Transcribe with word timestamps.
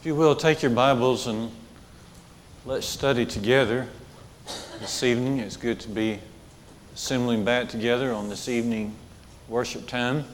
If 0.00 0.06
you 0.06 0.14
will, 0.14 0.34
take 0.34 0.62
your 0.62 0.70
Bibles 0.70 1.26
and 1.26 1.52
let's 2.64 2.86
study 2.86 3.26
together 3.26 3.86
this 4.78 5.02
evening. 5.02 5.40
It's 5.40 5.58
good 5.58 5.78
to 5.80 5.90
be 5.90 6.18
assembling 6.94 7.44
back 7.44 7.68
together 7.68 8.10
on 8.10 8.30
this 8.30 8.48
evening 8.48 8.96
worship 9.46 9.86
time. 9.86 10.24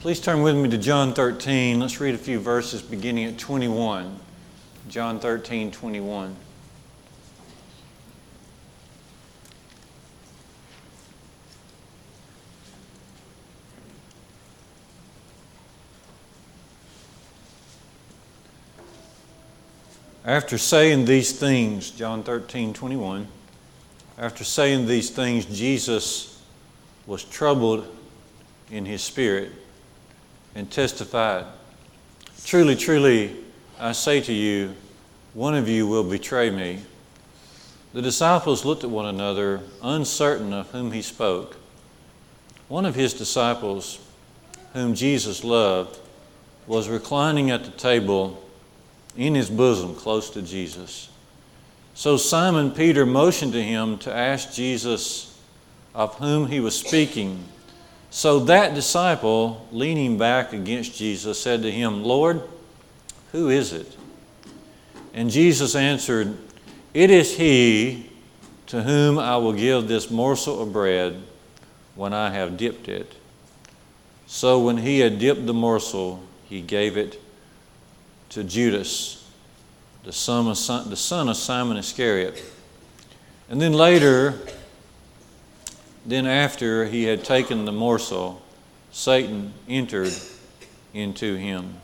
Please 0.00 0.20
turn 0.20 0.42
with 0.42 0.54
me 0.54 0.68
to 0.68 0.76
John 0.76 1.14
13. 1.14 1.80
Let's 1.80 1.98
read 1.98 2.14
a 2.14 2.18
few 2.18 2.38
verses 2.38 2.82
beginning 2.82 3.24
at 3.24 3.38
21. 3.38 4.20
John 4.90 5.18
13, 5.18 5.70
21. 5.70 6.36
After 20.24 20.56
saying 20.56 21.04
these 21.04 21.38
things, 21.38 21.90
John 21.90 22.22
13, 22.22 22.72
21, 22.72 23.28
after 24.16 24.42
saying 24.42 24.86
these 24.86 25.10
things, 25.10 25.44
Jesus 25.44 26.42
was 27.06 27.24
troubled 27.24 27.86
in 28.70 28.86
his 28.86 29.02
spirit 29.02 29.52
and 30.54 30.70
testified, 30.70 31.44
Truly, 32.44 32.74
truly, 32.74 33.36
I 33.78 33.92
say 33.92 34.22
to 34.22 34.32
you, 34.32 34.74
one 35.34 35.54
of 35.54 35.68
you 35.68 35.86
will 35.86 36.04
betray 36.04 36.48
me. 36.48 36.80
The 37.92 38.00
disciples 38.00 38.64
looked 38.64 38.82
at 38.82 38.90
one 38.90 39.06
another, 39.06 39.60
uncertain 39.82 40.52
of 40.52 40.70
whom 40.70 40.92
he 40.92 41.02
spoke. 41.02 41.56
One 42.68 42.86
of 42.86 42.94
his 42.94 43.12
disciples, 43.12 43.98
whom 44.72 44.94
Jesus 44.94 45.44
loved, 45.44 45.98
was 46.66 46.88
reclining 46.88 47.50
at 47.50 47.64
the 47.64 47.70
table 47.70 48.43
in 49.16 49.34
his 49.34 49.50
bosom 49.50 49.94
close 49.94 50.30
to 50.30 50.42
Jesus. 50.42 51.08
So 51.94 52.16
Simon 52.16 52.72
Peter 52.72 53.06
motioned 53.06 53.52
to 53.52 53.62
him 53.62 53.98
to 53.98 54.12
ask 54.12 54.52
Jesus 54.52 55.40
of 55.94 56.16
whom 56.16 56.48
he 56.48 56.58
was 56.58 56.76
speaking. 56.76 57.44
So 58.10 58.40
that 58.40 58.74
disciple, 58.74 59.66
leaning 59.70 60.18
back 60.18 60.52
against 60.52 60.96
Jesus, 60.96 61.40
said 61.40 61.62
to 61.62 61.70
him, 61.70 62.02
Lord, 62.02 62.42
who 63.32 63.48
is 63.48 63.72
it? 63.72 63.96
And 65.12 65.30
Jesus 65.30 65.76
answered, 65.76 66.36
It 66.92 67.10
is 67.10 67.36
he 67.36 68.10
to 68.66 68.82
whom 68.82 69.18
I 69.18 69.36
will 69.36 69.52
give 69.52 69.86
this 69.86 70.10
morsel 70.10 70.62
of 70.62 70.72
bread 70.72 71.22
when 71.94 72.12
I 72.12 72.30
have 72.30 72.56
dipped 72.56 72.88
it. 72.88 73.14
So 74.26 74.58
when 74.58 74.78
he 74.78 74.98
had 74.98 75.20
dipped 75.20 75.46
the 75.46 75.54
morsel, 75.54 76.22
he 76.44 76.60
gave 76.60 76.96
it 76.96 77.20
to 78.34 78.42
Judas, 78.42 79.24
the 80.02 80.12
son 80.12 80.48
of, 80.48 81.36
Simon 81.36 81.76
Iscariot. 81.76 82.42
And 83.48 83.60
then 83.60 83.72
later, 83.72 84.40
then 86.04 86.26
after 86.26 86.84
he 86.84 87.04
had 87.04 87.22
taken 87.22 87.64
the 87.64 87.70
morsel, 87.70 88.42
Satan 88.90 89.52
entered 89.68 90.12
into 90.92 91.36
him. 91.36 91.76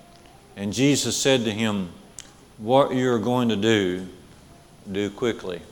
And 0.56 0.72
Jesus 0.72 1.16
said 1.16 1.44
to 1.44 1.52
him, 1.52 1.90
What 2.58 2.96
you're 2.96 3.20
going 3.20 3.50
to 3.50 3.56
do, 3.56 4.08
do 4.90 5.08
quickly. 5.08 5.62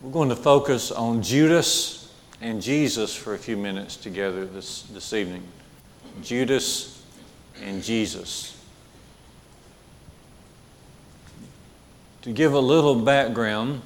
We're 0.00 0.12
going 0.12 0.28
to 0.28 0.36
focus 0.36 0.92
on 0.92 1.20
Judas 1.20 2.14
and 2.40 2.62
Jesus 2.62 3.16
for 3.16 3.34
a 3.34 3.38
few 3.38 3.56
minutes 3.56 3.96
together 3.96 4.46
this, 4.46 4.82
this 4.82 5.12
evening. 5.12 5.42
Judas 6.22 7.02
and 7.60 7.82
Jesus. 7.82 8.56
To 12.22 12.32
give 12.32 12.52
a 12.52 12.60
little 12.60 12.96
background, 12.96 13.80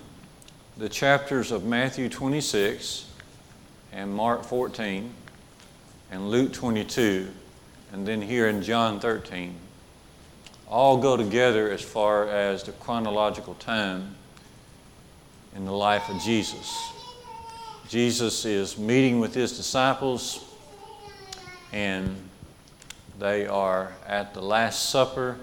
the 0.76 0.88
chapters 0.88 1.52
of 1.52 1.64
Matthew 1.64 2.08
26 2.08 3.08
and 3.92 4.12
Mark 4.12 4.42
14 4.42 5.08
and 6.10 6.30
Luke 6.30 6.52
22 6.52 7.28
and 7.92 8.04
then 8.04 8.20
here 8.20 8.48
in 8.48 8.60
John 8.60 8.98
13 8.98 9.54
all 10.66 10.96
go 10.96 11.16
together 11.16 11.70
as 11.70 11.80
far 11.80 12.28
as 12.28 12.64
the 12.64 12.72
chronological 12.72 13.54
time 13.54 14.16
in 15.54 15.64
the 15.64 15.72
life 15.72 16.08
of 16.08 16.20
Jesus. 16.20 16.76
Jesus 17.88 18.44
is 18.44 18.76
meeting 18.76 19.20
with 19.20 19.32
his 19.32 19.56
disciples 19.56 20.44
and 21.72 22.16
they 23.20 23.46
are 23.46 23.92
at 24.08 24.34
the 24.34 24.42
Last 24.42 24.90
Supper 24.90 25.36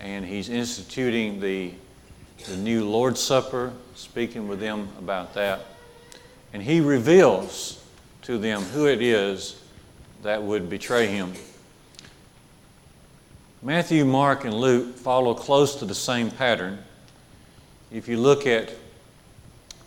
and 0.00 0.24
he's 0.24 0.48
instituting 0.48 1.38
the 1.38 1.70
the 2.44 2.56
new 2.56 2.88
Lord's 2.88 3.20
Supper, 3.20 3.72
speaking 3.94 4.48
with 4.48 4.60
them 4.60 4.88
about 4.98 5.34
that. 5.34 5.60
And 6.52 6.62
he 6.62 6.80
reveals 6.80 7.82
to 8.22 8.38
them 8.38 8.62
who 8.62 8.86
it 8.86 9.02
is 9.02 9.60
that 10.22 10.42
would 10.42 10.68
betray 10.68 11.06
him. 11.06 11.32
Matthew, 13.62 14.04
Mark, 14.04 14.44
and 14.44 14.54
Luke 14.54 14.96
follow 14.96 15.34
close 15.34 15.76
to 15.76 15.84
the 15.84 15.94
same 15.94 16.30
pattern. 16.30 16.78
If 17.90 18.06
you 18.06 18.18
look 18.18 18.46
at 18.46 18.72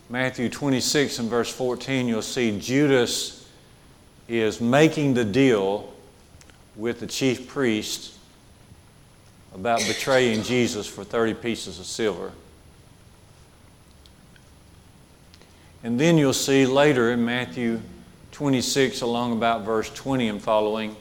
Matthew 0.10 0.50
26 0.50 1.20
and 1.20 1.30
verse 1.30 1.52
14, 1.52 2.08
you'll 2.08 2.22
see 2.22 2.60
Judas 2.60 3.48
is 4.28 4.60
making 4.60 5.14
the 5.14 5.26
deal 5.26 5.94
with 6.76 7.00
the 7.00 7.08
chief 7.08 7.48
priest 7.48 8.19
about 9.54 9.80
betraying 9.80 10.44
Jesus 10.44 10.88
for 10.88 11.04
30 11.04 11.34
pieces 11.36 11.80
of 11.80 11.86
silver. 11.86 12.32
And 15.84 16.00
then 16.00 16.18
you'll 16.18 16.34
see 16.34 16.66
later 16.66 17.12
in 17.12 17.24
Matthew 17.24 17.80
26, 18.32 19.02
along 19.02 19.34
about 19.34 19.64
verse 19.64 19.90
20 19.90 20.28
and 20.28 20.42
following, 20.42 20.96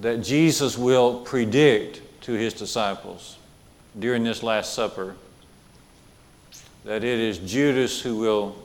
that 0.00 0.22
Jesus 0.22 0.76
will 0.76 1.20
predict 1.20 2.00
to 2.22 2.32
his 2.32 2.54
disciples 2.54 3.38
during 3.98 4.24
this 4.24 4.42
Last 4.42 4.74
Supper 4.74 5.14
that 6.84 7.04
it 7.04 7.18
is 7.18 7.38
Judas 7.38 8.00
who 8.00 8.16
will 8.16 8.56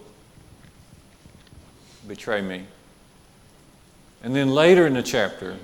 betray 2.07 2.41
me. 2.41 2.63
And 4.23 4.35
then 4.35 4.49
later 4.49 4.87
in 4.87 4.93
the 4.93 5.03
chapter, 5.03 5.57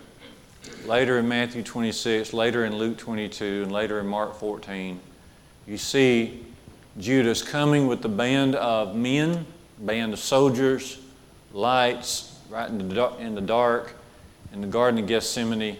later 0.86 1.20
in 1.20 1.28
Matthew 1.28 1.64
26, 1.64 2.34
later 2.34 2.66
in 2.66 2.76
Luke 2.76 2.98
22, 2.98 3.64
and 3.64 3.72
later 3.72 4.00
in 4.00 4.08
Mark 4.08 4.36
14, 4.36 5.00
you 5.68 5.78
see 5.78 6.46
Judas 6.98 7.42
coming 7.42 7.88
with 7.88 8.02
the 8.02 8.10
band 8.10 8.56
of 8.56 8.96
men, 8.96 9.46
band 9.80 10.14
of 10.14 10.20
soldiers, 10.20 11.00
lights, 11.54 12.40
right 12.50 12.70
in 12.70 12.78
the, 12.78 13.16
in 13.18 13.36
the 13.36 13.42
dark, 13.42 13.94
in 14.52 14.62
the 14.62 14.68
Garden 14.68 15.00
of 15.00 15.08
Gethsemane, 15.08 15.78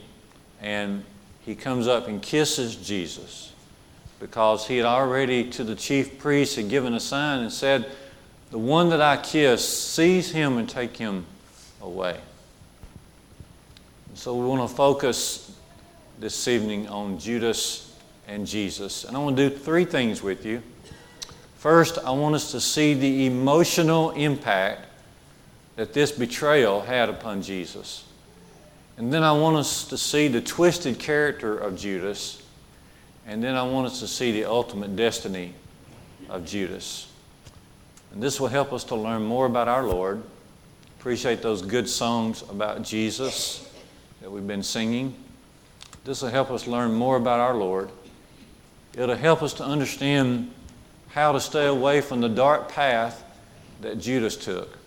and 0.62 1.04
he 1.42 1.56
comes 1.56 1.88
up 1.88 2.08
and 2.08 2.22
kisses 2.22 2.76
Jesus 2.76 3.52
because 4.20 4.68
he 4.68 4.78
had 4.78 4.86
already 4.86 5.50
to 5.50 5.64
the 5.64 5.76
chief 5.76 6.20
priest 6.20 6.58
had 6.58 6.70
given 6.70 6.94
a 6.94 7.00
sign 7.00 7.40
and 7.40 7.52
said, 7.52 7.90
The 8.52 8.58
one 8.58 8.90
that 8.90 9.02
I 9.02 9.18
kiss, 9.18 9.68
seize 9.68 10.32
him 10.32 10.58
and 10.58 10.70
take 10.70 10.98
him 10.98 11.26
away. 11.82 12.20
So 14.16 14.36
we 14.36 14.46
want 14.46 14.68
to 14.68 14.76
focus 14.76 15.56
this 16.20 16.48
evening 16.48 16.88
on 16.88 17.20
Judas 17.20 17.96
and 18.28 18.46
Jesus. 18.46 19.06
And 19.06 19.16
I 19.16 19.20
want 19.20 19.38
to 19.38 19.50
do 19.50 19.56
three 19.56 19.86
things 19.86 20.22
with 20.22 20.46
you. 20.46 20.62
First, 21.58 22.00
I 22.00 22.12
want 22.12 22.36
us 22.36 22.52
to 22.52 22.60
see 22.60 22.94
the 22.94 23.28
emotional 23.28 24.12
impact 24.12 24.88
that 25.76 25.94
this 25.94 26.12
betrayal 26.12 26.82
had 26.82 27.08
upon 27.08 27.42
Jesus. 27.42 28.04
And 28.98 29.14
then 29.14 29.24
I 29.24 29.32
want 29.32 29.58
us 29.58 29.86
to 29.86 29.98
see 29.98 30.28
the 30.28 30.42
twisted 30.42 31.00
character 31.00 31.58
of 31.58 31.78
Judas. 31.78 32.42
And 33.28 33.44
then 33.44 33.56
I 33.56 33.64
want 33.64 33.88
us 33.88 34.00
to 34.02 34.08
see 34.08 34.32
the 34.32 34.46
ultimate 34.46 34.96
destiny 34.96 35.54
of 36.30 36.46
Judas. 36.46 37.08
And 38.12 38.22
this 38.22 38.40
will 38.40 38.48
help 38.48 38.74
us 38.74 38.84
to 38.86 38.96
learn 38.96 39.24
more 39.24 39.46
about 39.46 39.68
our 39.68 39.84
Lord. 39.84 40.24
Appreciate 41.00 41.42
those 41.42 41.62
good 41.62 41.88
songs 41.88 42.42
about 42.50 42.82
Jesus 42.82 43.69
that 44.22 44.32
we've 44.32 44.48
been 44.48 44.64
singing. 44.64 45.16
This 46.04 46.22
will 46.22 46.30
help 46.30 46.52
us 46.52 46.68
learn 46.68 46.94
more 46.94 47.18
about 47.18 47.40
our 47.40 47.56
Lord. 47.56 47.90
It'll 48.96 49.16
help 49.16 49.42
us 49.44 49.54
to 49.56 49.64
understand 49.64 50.52
how 51.10 51.32
to 51.32 51.40
stay 51.40 51.68
away 51.68 52.02
from 52.02 52.22
the 52.22 52.30
dark 52.30 52.70
path 52.70 53.24
that 53.82 54.00
Judas 54.00 54.36
took. 54.36 54.78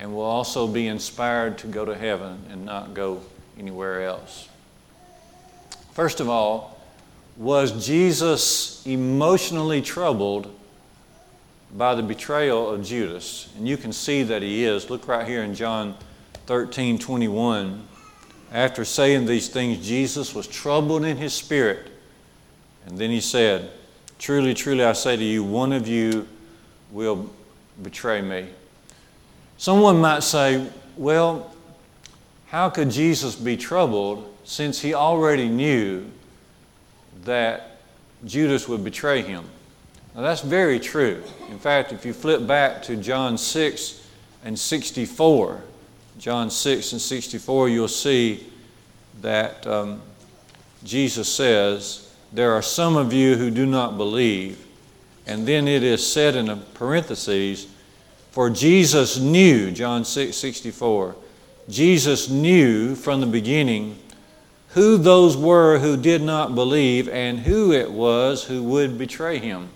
And 0.00 0.14
we'll 0.14 0.24
also 0.24 0.66
be 0.66 0.86
inspired 0.86 1.58
to 1.58 1.66
go 1.66 1.84
to 1.84 1.94
heaven 1.94 2.44
and 2.50 2.64
not 2.64 2.94
go 2.94 3.22
anywhere 3.58 4.02
else. 4.02 4.48
First 5.92 6.20
of 6.20 6.28
all, 6.28 6.78
was 7.36 7.86
Jesus 7.86 8.86
emotionally 8.86 9.82
troubled 9.82 10.54
by 11.76 11.94
the 11.94 12.02
betrayal 12.02 12.68
of 12.68 12.84
Judas? 12.84 13.52
And 13.56 13.66
you 13.66 13.76
can 13.76 13.92
see 13.92 14.22
that 14.24 14.42
he 14.42 14.64
is. 14.64 14.90
Look 14.90 15.08
right 15.08 15.26
here 15.26 15.42
in 15.42 15.54
John 15.54 15.96
13 16.46 16.98
21. 16.98 17.87
After 18.52 18.84
saying 18.84 19.26
these 19.26 19.48
things, 19.48 19.86
Jesus 19.86 20.34
was 20.34 20.46
troubled 20.46 21.04
in 21.04 21.16
his 21.16 21.34
spirit. 21.34 21.90
And 22.86 22.96
then 22.96 23.10
he 23.10 23.20
said, 23.20 23.70
Truly, 24.18 24.54
truly, 24.54 24.82
I 24.84 24.94
say 24.94 25.16
to 25.16 25.24
you, 25.24 25.44
one 25.44 25.72
of 25.72 25.86
you 25.86 26.26
will 26.90 27.30
betray 27.82 28.20
me. 28.20 28.48
Someone 29.58 30.00
might 30.00 30.22
say, 30.22 30.66
Well, 30.96 31.54
how 32.46 32.70
could 32.70 32.90
Jesus 32.90 33.36
be 33.36 33.56
troubled 33.56 34.34
since 34.44 34.80
he 34.80 34.94
already 34.94 35.48
knew 35.48 36.10
that 37.24 37.78
Judas 38.24 38.66
would 38.66 38.82
betray 38.82 39.20
him? 39.20 39.44
Now, 40.14 40.22
that's 40.22 40.40
very 40.40 40.80
true. 40.80 41.22
In 41.50 41.58
fact, 41.58 41.92
if 41.92 42.06
you 42.06 42.14
flip 42.14 42.46
back 42.46 42.82
to 42.84 42.96
John 42.96 43.36
6 43.36 44.06
and 44.44 44.58
64, 44.58 45.62
John 46.18 46.50
6 46.50 46.92
and 46.92 47.00
64, 47.00 47.68
you'll 47.68 47.86
see 47.86 48.44
that 49.20 49.64
um, 49.66 50.02
Jesus 50.82 51.32
says, 51.32 52.12
There 52.32 52.52
are 52.52 52.62
some 52.62 52.96
of 52.96 53.12
you 53.12 53.36
who 53.36 53.50
do 53.50 53.66
not 53.66 53.96
believe. 53.96 54.66
And 55.26 55.46
then 55.46 55.68
it 55.68 55.84
is 55.84 56.04
said 56.04 56.34
in 56.34 56.48
a 56.48 56.56
parentheses, 56.56 57.68
For 58.32 58.50
Jesus 58.50 59.18
knew, 59.18 59.70
John 59.70 60.04
6 60.04 60.36
64, 60.36 61.14
Jesus 61.68 62.28
knew 62.28 62.96
from 62.96 63.20
the 63.20 63.26
beginning 63.26 63.98
who 64.70 64.96
those 64.98 65.36
were 65.36 65.78
who 65.78 65.96
did 65.96 66.22
not 66.22 66.54
believe 66.54 67.08
and 67.08 67.40
who 67.40 67.72
it 67.72 67.90
was 67.90 68.44
who 68.44 68.62
would 68.64 68.98
betray 68.98 69.38
him. 69.38 69.68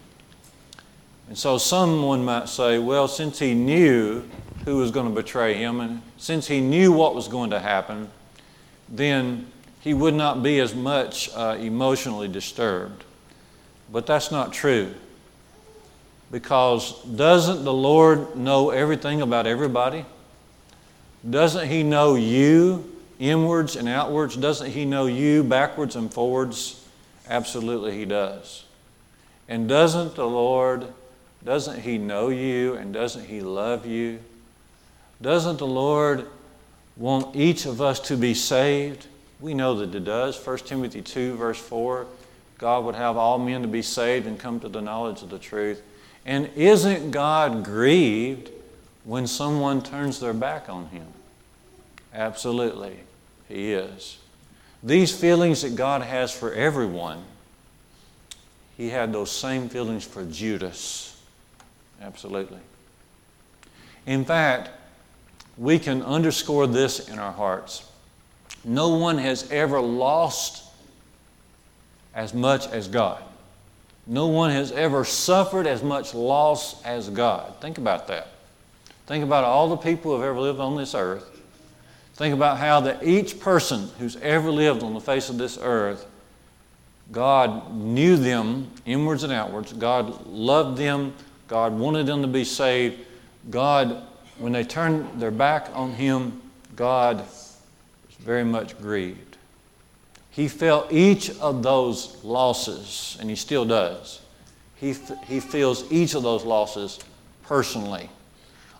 And 1.29 1.39
so 1.39 1.57
someone 1.57 2.25
might 2.25 2.49
say, 2.49 2.79
well, 2.79 3.09
since 3.09 3.39
he 3.39 3.55
knew 3.55 4.25
who 4.65 4.77
was 4.77 4.91
going 4.91 5.09
to 5.09 5.15
betray 5.15 5.55
him, 5.55 5.81
and 5.81 6.03
since 6.19 6.47
he 6.47 6.61
knew 6.61 6.93
what 6.93 7.15
was 7.15 7.29
going 7.29 7.51
to 7.51 7.61
happen, 7.61 8.11
then 8.89 9.47
he 9.81 9.95
would 9.95 10.15
not 10.15 10.43
be 10.43 10.61
as 10.61 10.75
much 10.75 11.31
uh, 11.35 11.57
emotionally 11.59 12.29
disturbed. 12.29 13.05
But 13.91 14.07
that's 14.07 14.31
not 14.31 14.53
true. 14.53 14.95
Because 16.31 17.03
doesn't 17.03 17.65
the 17.65 17.73
Lord 17.73 18.37
know 18.37 18.71
everything 18.71 19.21
about 19.21 19.47
everybody? 19.47 20.05
Doesn't 21.29 21.69
He 21.69 21.83
know 21.83 22.15
you 22.15 22.91
inwards 23.19 23.77
and 23.77 23.89
outwards? 23.89 24.37
Doesn't 24.37 24.71
He 24.71 24.85
know 24.85 25.07
you 25.07 25.45
backwards 25.45 25.95
and 25.95 26.13
forwards? 26.13 26.87
Absolutely, 27.29 27.99
He 27.99 28.05
does. 28.05 28.65
And 29.49 29.69
doesn't 29.69 30.15
the 30.15 30.27
Lord, 30.27 30.87
doesn't 31.45 31.81
He 31.81 31.99
know 31.99 32.29
you 32.29 32.75
and 32.75 32.95
doesn't 32.95 33.27
He 33.27 33.41
love 33.41 33.85
you? 33.85 34.21
Doesn't 35.23 35.59
the 35.59 35.67
Lord 35.67 36.27
want 36.97 37.37
each 37.37 37.65
of 37.65 37.81
us 37.81 38.01
to 38.01 38.17
be 38.17 38.35
saved? 38.35 39.07
We 39.41 39.55
know 39.55 39.77
that 39.77 39.95
it 39.95 40.05
does. 40.05 40.45
1 40.45 40.59
Timothy 40.59 41.01
2, 41.01 41.37
verse 41.37 41.59
4 41.59 42.07
God 42.59 42.85
would 42.85 42.95
have 42.95 43.17
all 43.17 43.39
men 43.41 43.63
to 43.63 43.69
be 43.69 43.83
saved 43.83 44.27
and 44.27 44.39
come 44.39 44.61
to 44.61 44.69
the 44.69 44.81
knowledge 44.81 45.23
of 45.23 45.31
the 45.31 45.39
truth. 45.39 45.83
And 46.25 46.49
isn't 46.55 47.11
God 47.11 47.65
grieved 47.65 48.51
when 49.03 49.27
someone 49.27 49.83
turns 49.83 50.21
their 50.21 50.33
back 50.33 50.69
on 50.69 50.87
Him? 50.89 51.07
Absolutely, 52.15 52.99
He 53.49 53.73
is. 53.73 54.19
These 54.81 55.17
feelings 55.17 55.63
that 55.63 55.75
God 55.75 56.03
has 56.03 56.33
for 56.33 56.53
everyone, 56.53 57.25
He 58.77 58.91
had 58.91 59.13
those 59.13 59.33
same 59.33 59.69
feelings 59.69 60.05
for 60.05 60.25
Judas. 60.25 61.21
Absolutely. 62.01 62.61
In 64.07 64.25
fact, 64.25 64.71
we 65.63 65.79
can 65.79 66.03
underscore 66.03 66.67
this 66.67 67.09
in 67.09 67.21
our 67.21 67.31
hearts. 67.31 67.89
No 68.65 68.97
one 68.97 69.17
has 69.19 69.49
ever 69.53 69.81
lost 69.81 70.65
as 72.17 72.35
much 72.35 72.67
as 72.67 72.89
God. 72.89 73.23
No 74.05 74.27
one 74.27 74.51
has 74.51 74.73
ever 74.73 75.05
suffered 75.05 75.69
as 75.69 75.81
much 75.85 76.15
loss 76.15 76.83
as 76.83 77.09
God. 77.09 77.61
Think 77.61 77.79
about 77.79 78.09
that. 78.09 78.27
Think 79.07 79.23
about 79.23 79.45
all 79.45 79.69
the 79.69 79.77
people 79.77 80.11
who 80.11 80.21
have 80.21 80.31
ever 80.31 80.41
lived 80.41 80.59
on 80.59 80.77
this 80.77 80.97
earth. 80.97 81.41
Think 82.15 82.35
about 82.35 82.59
how 82.59 82.81
that 82.81 83.05
each 83.05 83.39
person 83.39 83.89
who's 84.01 84.17
ever 84.17 84.51
lived 84.51 84.83
on 84.83 84.95
the 84.95 85.01
face 85.01 85.29
of 85.29 85.39
this 85.39 85.57
earth, 85.63 86.05
God 87.13 87.73
knew 87.73 88.17
them 88.17 88.69
inwards 88.85 89.23
and 89.23 89.33
outwards. 89.33 89.73
God 89.73 90.27
loved 90.27 90.77
them. 90.77 91.15
God 91.47 91.73
wanted 91.73 92.07
them 92.07 92.21
to 92.23 92.29
be 92.29 92.43
saved. 92.43 92.99
God 93.49 94.03
when 94.39 94.53
they 94.53 94.65
turned 94.65 95.21
their 95.21 95.31
back 95.31 95.69
on 95.75 95.93
him, 95.93 96.41
God 96.75 97.19
was 97.19 98.17
very 98.19 98.45
much 98.45 98.79
grieved. 98.79 99.37
He 100.31 100.49
felt 100.49 100.91
each 100.93 101.31
of 101.39 101.63
those 101.63 102.23
losses, 102.25 103.19
and 103.21 103.29
he 103.29 103.37
still 103.37 103.65
does. 103.65 104.21
He, 104.77 104.95
he 105.27 105.41
feels 105.41 105.91
each 105.93 106.15
of 106.15 106.23
those 106.23 106.45
losses 106.45 106.99
personally. 107.45 108.09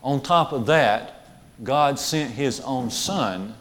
On 0.03 0.21
top 0.21 0.51
of 0.51 0.65
that, 0.65 1.27
God 1.63 1.99
sent 1.99 2.31
his 2.31 2.59
own 2.61 2.89
son 2.89 3.53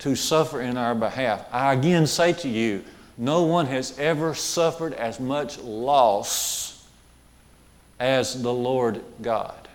to 0.00 0.16
suffer 0.16 0.60
in 0.60 0.76
our 0.76 0.94
behalf. 0.94 1.46
I 1.52 1.72
again 1.74 2.06
say 2.06 2.32
to 2.34 2.48
you, 2.48 2.84
no 3.16 3.42
one 3.42 3.66
has 3.66 3.98
ever 3.98 4.34
suffered 4.34 4.92
as 4.94 5.18
much 5.18 5.58
loss 5.58 6.86
as 7.98 8.42
the 8.42 8.52
Lord 8.52 9.02
God. 9.22 9.67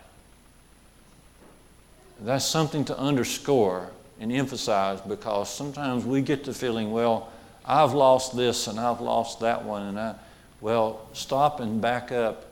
That's 2.20 2.44
something 2.44 2.84
to 2.86 2.98
underscore 2.98 3.90
and 4.20 4.32
emphasize 4.32 5.00
because 5.00 5.52
sometimes 5.52 6.04
we 6.04 6.22
get 6.22 6.44
the 6.44 6.54
feeling, 6.54 6.92
well, 6.92 7.30
I've 7.64 7.92
lost 7.92 8.36
this 8.36 8.66
and 8.66 8.78
I've 8.78 9.00
lost 9.00 9.40
that 9.40 9.64
one, 9.64 9.82
and 9.82 9.98
I, 9.98 10.14
well, 10.60 11.06
stop 11.12 11.60
and 11.60 11.80
back 11.80 12.12
up 12.12 12.46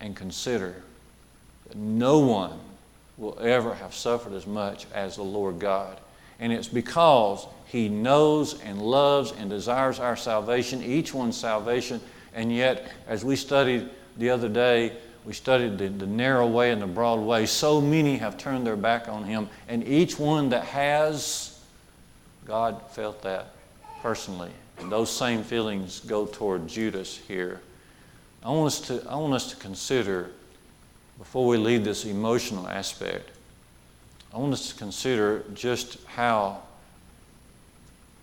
and 0.00 0.16
consider 0.16 0.82
that 1.68 1.76
no 1.76 2.18
one 2.20 2.58
will 3.16 3.38
ever 3.40 3.74
have 3.74 3.94
suffered 3.94 4.32
as 4.32 4.46
much 4.46 4.86
as 4.92 5.16
the 5.16 5.22
Lord 5.22 5.58
God. 5.58 5.98
And 6.40 6.52
it's 6.52 6.68
because 6.68 7.46
He 7.66 7.88
knows 7.88 8.60
and 8.60 8.80
loves 8.80 9.32
and 9.32 9.50
desires 9.50 10.00
our 10.00 10.16
salvation, 10.16 10.82
each 10.82 11.14
one's 11.14 11.36
salvation, 11.36 12.00
and 12.34 12.52
yet, 12.52 12.90
as 13.06 13.24
we 13.24 13.36
studied 13.36 13.88
the 14.16 14.30
other 14.30 14.48
day, 14.48 14.92
we 15.24 15.32
studied 15.32 15.78
the, 15.78 15.88
the 15.88 16.06
narrow 16.06 16.46
way 16.46 16.70
and 16.70 16.82
the 16.82 16.86
broad 16.86 17.20
way. 17.20 17.46
So 17.46 17.80
many 17.80 18.18
have 18.18 18.36
turned 18.36 18.66
their 18.66 18.76
back 18.76 19.08
on 19.08 19.24
him, 19.24 19.48
and 19.68 19.86
each 19.86 20.18
one 20.18 20.50
that 20.50 20.64
has, 20.64 21.58
God 22.44 22.82
felt 22.90 23.22
that 23.22 23.54
personally. 24.02 24.50
And 24.78 24.90
those 24.90 25.10
same 25.10 25.42
feelings 25.42 26.00
go 26.00 26.26
toward 26.26 26.68
Judas 26.68 27.16
here. 27.16 27.60
I 28.44 28.50
want 28.50 28.66
us 28.66 28.80
to, 28.88 29.02
I 29.08 29.16
want 29.16 29.32
us 29.32 29.50
to 29.50 29.56
consider, 29.56 30.30
before 31.16 31.46
we 31.46 31.56
leave 31.56 31.84
this 31.84 32.04
emotional 32.04 32.68
aspect, 32.68 33.30
I 34.34 34.38
want 34.38 34.52
us 34.52 34.68
to 34.70 34.74
consider 34.74 35.44
just 35.54 36.04
how, 36.06 36.60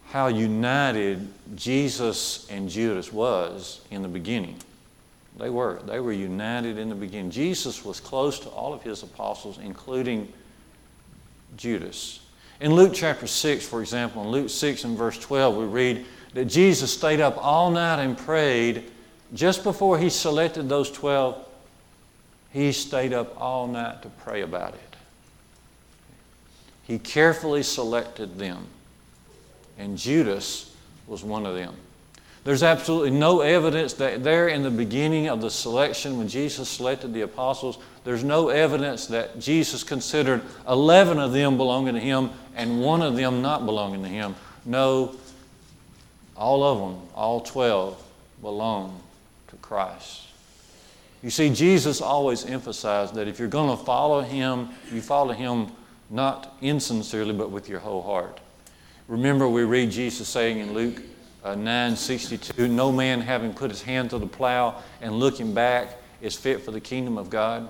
how 0.09 0.27
united 0.27 1.27
Jesus 1.55 2.47
and 2.51 2.69
Judas 2.69 3.11
was 3.11 3.81
in 3.89 4.01
the 4.01 4.07
beginning. 4.07 4.57
They 5.37 5.49
were. 5.49 5.81
They 5.85 5.99
were 5.99 6.11
united 6.11 6.77
in 6.77 6.89
the 6.89 6.95
beginning. 6.95 7.31
Jesus 7.31 7.85
was 7.85 7.99
close 7.99 8.39
to 8.39 8.49
all 8.49 8.73
of 8.73 8.83
his 8.83 9.03
apostles, 9.03 9.57
including 9.57 10.31
Judas. 11.57 12.19
In 12.59 12.75
Luke 12.75 12.91
chapter 12.93 13.27
6, 13.27 13.65
for 13.67 13.81
example, 13.81 14.23
in 14.23 14.29
Luke 14.29 14.49
6 14.49 14.83
and 14.83 14.97
verse 14.97 15.17
12, 15.17 15.55
we 15.55 15.65
read 15.65 16.05
that 16.33 16.45
Jesus 16.45 16.93
stayed 16.93 17.19
up 17.19 17.37
all 17.43 17.71
night 17.71 18.03
and 18.03 18.17
prayed. 18.17 18.91
Just 19.33 19.63
before 19.63 19.97
he 19.97 20.09
selected 20.09 20.69
those 20.69 20.91
12, 20.91 21.47
he 22.51 22.71
stayed 22.71 23.13
up 23.13 23.39
all 23.39 23.67
night 23.67 24.01
to 24.03 24.09
pray 24.09 24.41
about 24.41 24.73
it. 24.73 24.95
He 26.83 26.99
carefully 26.99 27.63
selected 27.63 28.37
them, 28.37 28.67
and 29.77 29.97
Judas 29.97 30.75
was 31.07 31.23
one 31.23 31.45
of 31.45 31.55
them. 31.55 31.73
There's 32.43 32.63
absolutely 32.63 33.11
no 33.11 33.41
evidence 33.41 33.93
that 33.93 34.23
there 34.23 34.47
in 34.47 34.63
the 34.63 34.71
beginning 34.71 35.27
of 35.27 35.41
the 35.41 35.51
selection, 35.51 36.17
when 36.17 36.27
Jesus 36.27 36.67
selected 36.69 37.13
the 37.13 37.21
apostles, 37.21 37.77
there's 38.03 38.23
no 38.23 38.49
evidence 38.49 39.05
that 39.07 39.39
Jesus 39.39 39.83
considered 39.83 40.41
11 40.67 41.19
of 41.19 41.33
them 41.33 41.55
belonging 41.57 41.93
to 41.93 41.99
him 41.99 42.31
and 42.55 42.81
one 42.81 43.03
of 43.03 43.15
them 43.15 43.43
not 43.43 43.65
belonging 43.65 44.01
to 44.01 44.09
him. 44.09 44.35
No, 44.65 45.15
all 46.35 46.63
of 46.63 46.79
them, 46.79 47.07
all 47.13 47.41
12, 47.41 48.03
belong 48.41 48.99
to 49.49 49.55
Christ. 49.57 50.27
You 51.21 51.29
see, 51.29 51.51
Jesus 51.51 52.01
always 52.01 52.43
emphasized 52.45 53.13
that 53.13 53.27
if 53.27 53.37
you're 53.37 53.47
going 53.47 53.77
to 53.77 53.83
follow 53.83 54.21
him, 54.21 54.69
you 54.91 55.01
follow 55.01 55.33
him 55.33 55.67
not 56.09 56.57
insincerely, 56.61 57.33
but 57.33 57.51
with 57.51 57.69
your 57.69 57.79
whole 57.79 58.01
heart. 58.01 58.39
Remember, 59.07 59.47
we 59.47 59.63
read 59.63 59.91
Jesus 59.91 60.27
saying 60.27 60.57
in 60.57 60.73
Luke 60.73 61.01
uh, 61.43 61.55
962 61.55 62.67
no 62.67 62.91
man 62.91 63.21
having 63.21 63.53
put 63.53 63.71
his 63.71 63.81
hand 63.81 64.09
to 64.09 64.19
the 64.19 64.27
plow 64.27 64.81
and 65.01 65.13
looking 65.13 65.53
back 65.53 65.97
is 66.21 66.35
fit 66.35 66.61
for 66.61 66.71
the 66.71 66.81
kingdom 66.81 67.17
of 67.17 67.29
god 67.29 67.67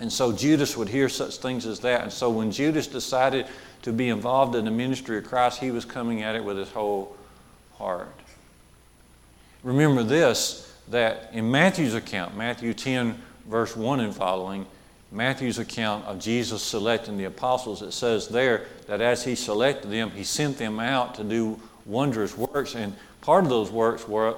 And 0.00 0.12
so 0.12 0.32
Judas 0.32 0.76
would 0.76 0.88
hear 0.88 1.08
such 1.08 1.36
things 1.36 1.64
as 1.64 1.78
that. 1.80 2.02
And 2.02 2.12
so 2.12 2.28
when 2.28 2.50
Judas 2.50 2.88
decided 2.88 3.46
to 3.82 3.92
be 3.92 4.08
involved 4.08 4.56
in 4.56 4.64
the 4.64 4.70
ministry 4.70 5.18
of 5.18 5.24
Christ, 5.24 5.60
he 5.60 5.70
was 5.70 5.84
coming 5.84 6.22
at 6.22 6.34
it 6.34 6.44
with 6.44 6.56
his 6.56 6.70
whole 6.70 7.16
heart. 7.74 8.08
Remember 9.62 10.02
this 10.02 10.68
that 10.88 11.30
in 11.32 11.48
Matthew's 11.48 11.94
account, 11.94 12.36
Matthew 12.36 12.74
10, 12.74 13.16
verse 13.46 13.76
1 13.76 14.00
and 14.00 14.14
following, 14.14 14.66
Matthew's 15.12 15.58
account 15.58 16.04
of 16.06 16.18
Jesus 16.18 16.62
selecting 16.62 17.16
the 17.16 17.24
apostles, 17.24 17.82
it 17.82 17.92
says 17.92 18.26
there 18.26 18.66
that 18.88 19.00
as 19.00 19.24
he 19.24 19.36
selected 19.36 19.88
them, 19.88 20.10
he 20.10 20.24
sent 20.24 20.58
them 20.58 20.80
out 20.80 21.14
to 21.14 21.22
do 21.22 21.60
wondrous 21.86 22.36
works. 22.36 22.74
And 22.74 22.94
part 23.20 23.44
of 23.44 23.50
those 23.50 23.70
works 23.70 24.06
were, 24.06 24.36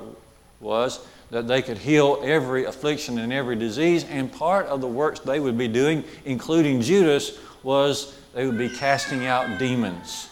was 0.60 1.00
that 1.30 1.48
they 1.48 1.62
could 1.62 1.78
heal 1.78 2.20
every 2.22 2.64
affliction 2.64 3.18
and 3.18 3.32
every 3.32 3.56
disease. 3.56 4.04
And 4.04 4.32
part 4.32 4.66
of 4.66 4.80
the 4.80 4.86
works 4.86 5.20
they 5.20 5.40
would 5.40 5.58
be 5.58 5.68
doing, 5.68 6.04
including 6.24 6.80
Judas, 6.80 7.38
was 7.62 8.16
they 8.34 8.46
would 8.46 8.58
be 8.58 8.68
casting 8.68 9.26
out 9.26 9.58
demons. 9.58 10.28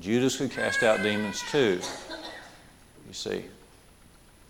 Judas 0.00 0.36
could 0.36 0.50
cast 0.50 0.82
out 0.82 1.02
demons 1.02 1.42
too, 1.50 1.80
you 3.06 3.12
see. 3.12 3.44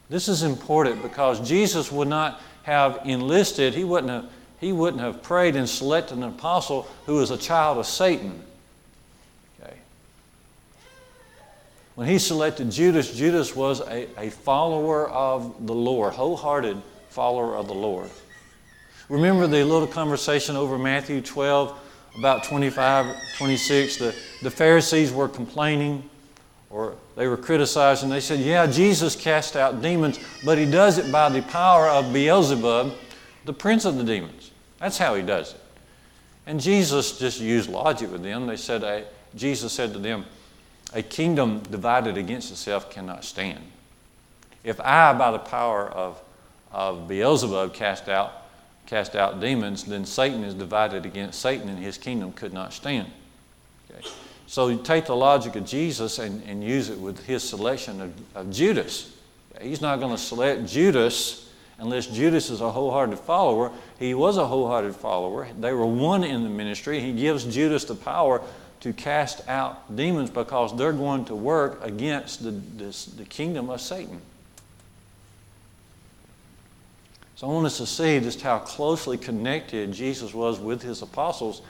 This 0.09 0.29
is 0.29 0.43
important 0.43 1.03
because 1.03 1.47
Jesus 1.47 1.91
would 1.91 2.09
not 2.09 2.41
have 2.63 3.01
enlisted, 3.05 3.75
he 3.75 3.85
wouldn't 3.85 4.11
have, 4.11 4.31
he 4.61 4.73
wouldn't 4.73 5.03
have 5.03 5.23
prayed 5.23 5.57
and 5.57 5.69
selected 5.69 6.19
an 6.19 6.25
apostle 6.25 6.89
who 7.07 7.17
was 7.17 7.31
a 7.31 7.37
child 7.37 7.79
of 7.79 7.87
Satan. 7.87 8.43
When 12.01 12.09
he 12.09 12.19
selected 12.19 12.71
Judas, 12.71 13.15
Judas 13.15 13.55
was 13.55 13.83
a, 13.83 14.09
a 14.19 14.31
follower 14.31 15.11
of 15.11 15.67
the 15.67 15.75
Lord, 15.75 16.15
wholehearted 16.15 16.81
follower 17.11 17.55
of 17.55 17.67
the 17.67 17.75
Lord. 17.75 18.09
Remember 19.11 19.47
the 19.47 19.63
little 19.65 19.87
conversation 19.87 20.57
over 20.57 20.79
Matthew 20.79 21.21
12, 21.21 21.79
about 22.17 22.45
25, 22.45 23.15
26? 23.37 23.99
The, 23.99 24.15
the 24.41 24.51
Pharisees 24.51 25.13
were 25.13 25.29
complaining 25.29 26.09
or 26.71 26.95
they 27.17 27.29
were 27.29 27.37
criticizing. 27.37 28.09
They 28.09 28.21
said, 28.21 28.41
Yeah, 28.41 28.67
Jesus 28.67 29.15
cast 29.15 29.55
out 29.55 29.83
demons, 29.83 30.19
but 30.43 30.57
he 30.57 30.65
does 30.65 30.97
it 30.97 31.13
by 31.13 31.29
the 31.29 31.43
power 31.43 31.87
of 31.87 32.15
Beelzebub, 32.15 32.95
the 33.45 33.53
prince 33.53 33.85
of 33.85 33.99
the 33.99 34.05
demons. 34.05 34.53
That's 34.79 34.97
how 34.97 35.17
he 35.17 35.23
does 35.23 35.53
it. 35.53 35.61
And 36.47 36.63
Jesus 36.63 37.19
just 37.19 37.41
used 37.41 37.69
logic 37.69 38.11
with 38.11 38.23
them. 38.23 38.47
They 38.47 38.57
said, 38.57 39.07
Jesus 39.37 39.75
said 39.75 39.93
to 39.93 39.99
them, 39.99 40.25
A 40.93 41.03
kingdom 41.03 41.61
divided 41.61 42.17
against 42.17 42.51
itself 42.51 42.91
cannot 42.91 43.25
stand. 43.25 43.61
If 44.65 44.81
I, 44.81 45.13
by 45.13 45.31
the 45.31 45.39
power 45.39 45.89
of, 45.89 46.21
of 46.73 47.09
Beelzebub, 47.09 47.73
cast 47.73 48.09
out, 48.09 48.33
cast 48.87 49.15
out 49.15 49.41
demons, 49.41 49.85
then 49.85 50.05
Satan 50.05 50.43
is 50.43 50.55
divided 50.55 51.07
against 51.07 51.41
Satan, 51.41 51.69
and 51.69 51.79
his 51.79 51.97
kingdom 51.97 52.33
could 52.33 52.53
not 52.53 52.73
stand. 52.73 53.09
Okay. 53.91 54.07
So 54.47 54.69
you 54.69 54.83
take 54.83 55.07
the 55.07 55.15
logic 55.15 55.55
of 55.55 55.65
Jesus 55.65 56.19
and, 56.19 56.43
and 56.43 56.63
use 56.63 56.89
it 56.91 56.99
with 56.99 57.25
his 57.25 57.49
selection 57.49 58.01
of, 58.01 58.13
of 58.35 58.51
Judas. 58.51 59.17
He's 59.61 59.81
not 59.81 60.01
going 60.01 60.11
to 60.11 60.19
select 60.19 60.67
Judas 60.67 61.49
unless 61.79 62.07
Judas 62.07 62.51
is 62.51 62.61
a 62.61 62.71
wholehearted 62.71 63.19
follower. 63.19 63.71
He 63.99 64.13
was 64.13 64.37
a 64.37 64.47
wholehearted 64.47 64.97
follower. 64.97 65.49
They 65.59 65.73
were 65.73 65.87
one 65.87 66.25
in 66.25 66.43
the 66.43 66.49
ministry. 66.49 67.01
He 67.01 67.13
gives 67.13 67.45
Judas 67.45 67.85
the 67.85 67.95
power 67.95 68.43
to 68.81 68.93
cast 68.93 69.47
out 69.49 69.95
demons 69.95 70.31
because 70.31 70.77
they're 70.77 70.93
going 70.93 71.25
to 71.27 71.35
work 71.35 71.85
against 71.85 72.43
the, 72.43 72.51
this, 72.51 73.07
the 73.07 73.25
kingdom 73.25 73.69
of 73.71 73.81
Satan. 73.81 74.21
So 77.37 77.49
I 77.49 77.53
want 77.53 77.67
us 77.67 77.79
to 77.79 77.87
see 77.87 78.21
just 78.21 78.43
how 78.43 78.59
closely 78.59 79.17
connected 79.17 79.93
Jesus 79.93 80.35
was 80.35 80.59
with 80.59 80.83
his 80.83 81.03
apostles 81.03 81.63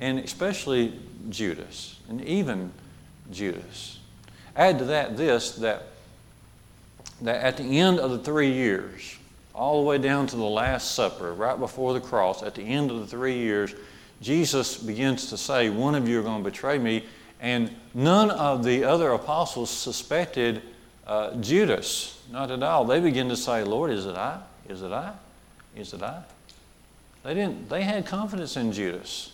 and 0.00 0.18
especially 0.18 0.98
Judas, 1.30 1.98
and 2.08 2.22
even 2.24 2.72
Judas. 3.30 3.98
Add 4.54 4.78
to 4.78 4.84
that 4.86 5.16
this 5.16 5.52
that, 5.56 5.86
that 7.22 7.42
at 7.42 7.56
the 7.56 7.78
end 7.78 7.98
of 7.98 8.10
the 8.10 8.18
three 8.18 8.52
years, 8.52 9.16
all 9.54 9.82
the 9.82 9.88
way 9.88 9.98
down 9.98 10.26
to 10.28 10.36
the 10.36 10.44
Last 10.44 10.94
Supper, 10.94 11.32
right 11.32 11.58
before 11.58 11.94
the 11.94 12.00
cross, 12.00 12.42
at 12.42 12.54
the 12.54 12.62
end 12.62 12.90
of 12.90 13.00
the 13.00 13.06
three 13.06 13.38
years, 13.38 13.74
Jesus 14.20 14.76
begins 14.76 15.30
to 15.30 15.36
say, 15.36 15.68
One 15.70 15.94
of 15.94 16.08
you 16.08 16.20
are 16.20 16.22
going 16.22 16.42
to 16.42 16.50
betray 16.50 16.78
me. 16.78 17.04
And 17.40 17.70
none 17.94 18.30
of 18.30 18.64
the 18.64 18.84
other 18.84 19.10
apostles 19.10 19.70
suspected 19.70 20.62
uh, 21.06 21.34
Judas, 21.36 22.22
not 22.30 22.50
at 22.50 22.62
all. 22.62 22.84
They 22.84 23.00
begin 23.00 23.28
to 23.28 23.36
say, 23.36 23.62
Lord, 23.62 23.90
is 23.90 24.06
it 24.06 24.16
I? 24.16 24.40
Is 24.68 24.82
it 24.82 24.92
I? 24.92 25.12
Is 25.76 25.92
it 25.92 26.02
I? 26.02 26.22
They, 27.22 27.34
didn't, 27.34 27.68
they 27.68 27.82
had 27.82 28.06
confidence 28.06 28.56
in 28.56 28.72
Judas. 28.72 29.32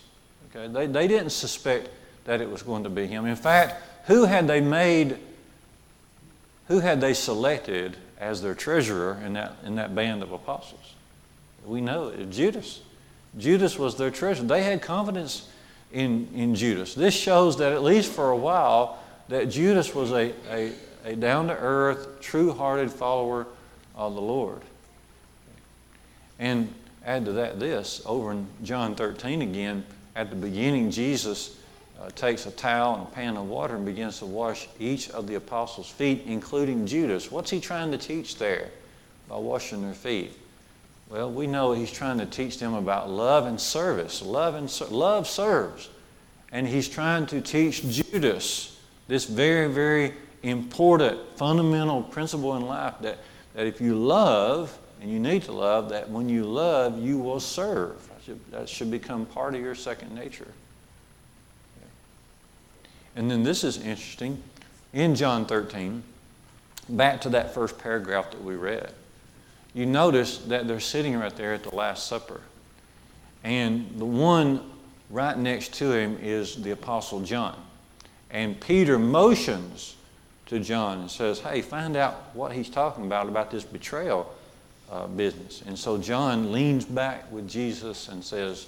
Okay? 0.51 0.71
They, 0.71 0.87
they 0.87 1.09
didn't 1.09 1.31
suspect 1.31 1.89
that 2.25 2.41
it 2.41 2.51
was 2.51 2.63
going 2.63 2.85
to 2.85 2.91
be 2.91 3.07
him. 3.07 3.25
In 3.27 3.37
fact, 3.37 3.83
who 4.07 4.25
had 4.25 4.47
they 4.47 4.61
made, 4.61 5.19
who 6.69 6.81
had 6.81 7.01
they 7.01 7.15
selected 7.15 7.97
as 8.19 8.43
their 8.43 8.55
treasurer 8.55 9.21
in 9.25 9.35
that, 9.35 9.57
in 9.65 9.77
that 9.77 9.95
band 9.95 10.23
of 10.23 10.33
apostles? 10.33 10.95
We 11.65 11.81
know 11.81 12.09
it, 12.09 12.31
Judas. 12.31 12.81
Judas 13.39 13.79
was 13.79 13.97
their 13.97 14.11
treasurer. 14.11 14.47
They 14.47 14.63
had 14.63 14.83
confidence 14.83 15.49
in, 15.93 16.29
in 16.35 16.55
Judas. 16.55 16.95
This 16.95 17.15
shows 17.15 17.59
that 17.59 17.73
at 17.73 17.83
least 17.83 18.13
for 18.13 18.31
a 18.31 18.37
while, 18.37 18.99
that 19.29 19.49
Judas 19.49 19.95
was 19.95 20.13
a, 20.13 20.33
a, 20.51 20.73
a 21.05 21.17
down 21.17 21.49
to 21.49 21.57
earth, 21.57 22.21
true 22.21 22.53
hearted 22.53 22.91
follower 22.91 23.47
of 23.95 24.15
the 24.15 24.21
Lord. 24.21 24.61
And 26.39 26.73
add 27.05 27.25
to 27.27 27.33
that 27.33 27.61
this, 27.61 28.03
over 28.05 28.33
in 28.33 28.47
John 28.63 28.95
13 28.95 29.43
again, 29.43 29.85
at 30.15 30.29
the 30.29 30.37
beginning, 30.37 30.91
Jesus 30.91 31.57
uh, 32.01 32.11
takes 32.11 32.47
a 32.47 32.51
towel 32.51 32.97
and 32.97 33.03
a 33.05 33.11
pan 33.11 33.37
of 33.37 33.49
water 33.49 33.77
and 33.77 33.87
begins 33.87 34.19
to 34.19 34.27
wash 34.27 34.69
each 34.79 35.09
of 35.11 35.27
the 35.27 35.37
apostles' 35.37 35.89
feet, 35.89 36.25
including 36.27 36.87
Judas. 36.87 37.31
What's 37.31 37.51
he 37.51 37.61
trying 37.61 37.91
to 37.93 37.99
teach 37.99 38.37
there 38.37 38.69
by 39.29 39.37
washing 39.37 39.83
their 39.83 39.95
feet? 39.95 40.33
Well, 41.13 41.31
we 41.31 41.47
know 41.47 41.73
he's 41.73 41.91
trying 41.91 42.17
to 42.21 42.27
teach 42.27 42.59
them 42.59 42.73
about 42.73 43.11
love 43.11 43.45
and 43.45 43.61
service. 43.61 44.23
Love 44.23 44.55
and 44.55 44.71
ser- 44.71 44.87
love 44.87 45.29
serves, 45.29 45.91
and 46.51 46.67
he's 46.67 46.89
trying 46.89 47.27
to 47.27 47.43
teach 47.43 47.83
Judas 47.87 48.81
this 49.09 49.27
very, 49.27 49.71
very 49.71 50.15
important 50.43 51.21
fundamental 51.37 52.03
principle 52.03 52.57
in 52.57 52.63
life 52.65 52.95
that, 53.03 53.19
that 53.53 53.67
if 53.67 53.79
you 53.79 53.95
love, 53.95 54.79
and 55.03 55.11
you 55.11 55.21
need 55.21 55.43
to 55.43 55.53
love, 55.53 55.91
that 55.91 56.09
when 56.09 56.31
you 56.31 56.45
love, 56.45 56.99
you 56.99 57.19
will 57.19 57.41
serve. 57.41 58.09
That 58.51 58.67
should 58.67 58.91
become 58.91 59.27
part 59.27 59.55
of 59.55 59.61
your 59.61 59.75
second 59.75 60.15
nature. 60.15 60.49
And 63.15 63.31
then 63.31 63.43
this 63.43 63.65
is 63.65 63.77
interesting. 63.77 64.43
In 64.95 65.15
John 65.15 65.45
13, 65.45 66.03
back 66.89 67.21
to 67.23 67.29
that 67.31 67.53
first 67.53 67.79
paragraph 67.79 68.31
that 68.31 68.43
we 68.43 68.55
read, 68.55 68.95
you 69.75 69.87
notice 69.87 70.39
that 70.39 70.69
they're 70.69 70.81
sitting 70.81 71.17
right 71.19 71.35
there 71.35 71.55
at 71.55 71.63
the 71.63 71.75
Last 71.75 72.07
Supper. 72.07 72.41
And 73.45 73.91
the 73.97 74.05
one 74.05 74.71
right 75.11 75.37
next 75.37 75.75
to 75.75 75.93
him 75.93 76.19
is 76.21 76.63
the 76.63 76.71
Apostle 76.71 77.21
John. 77.21 77.57
And 78.31 78.61
Peter 78.61 78.99
motions 78.99 79.97
to 80.47 80.61
John 80.61 81.01
and 81.01 81.11
says, 81.11 81.41
Hey, 81.41 81.63
find 81.63 81.97
out 81.97 82.15
what 82.35 82.53
he's 82.53 82.71
talking 82.71 83.05
about, 83.07 83.29
about 83.29 83.51
this 83.51 83.65
betrayal 83.65 84.33
uh, 84.91 85.07
business. 85.07 85.63
And 85.67 85.79
so 85.79 85.99
John 85.99 86.53
leans 86.53 86.85
back 86.85 87.31
with 87.33 87.49
Jesus 87.49 88.09
and 88.09 88.23
says, 88.23 88.67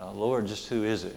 uh, 0.00 0.12
Lord, 0.12 0.46
just 0.46 0.68
who 0.68 0.84
is 0.84 1.04
it? 1.04 1.16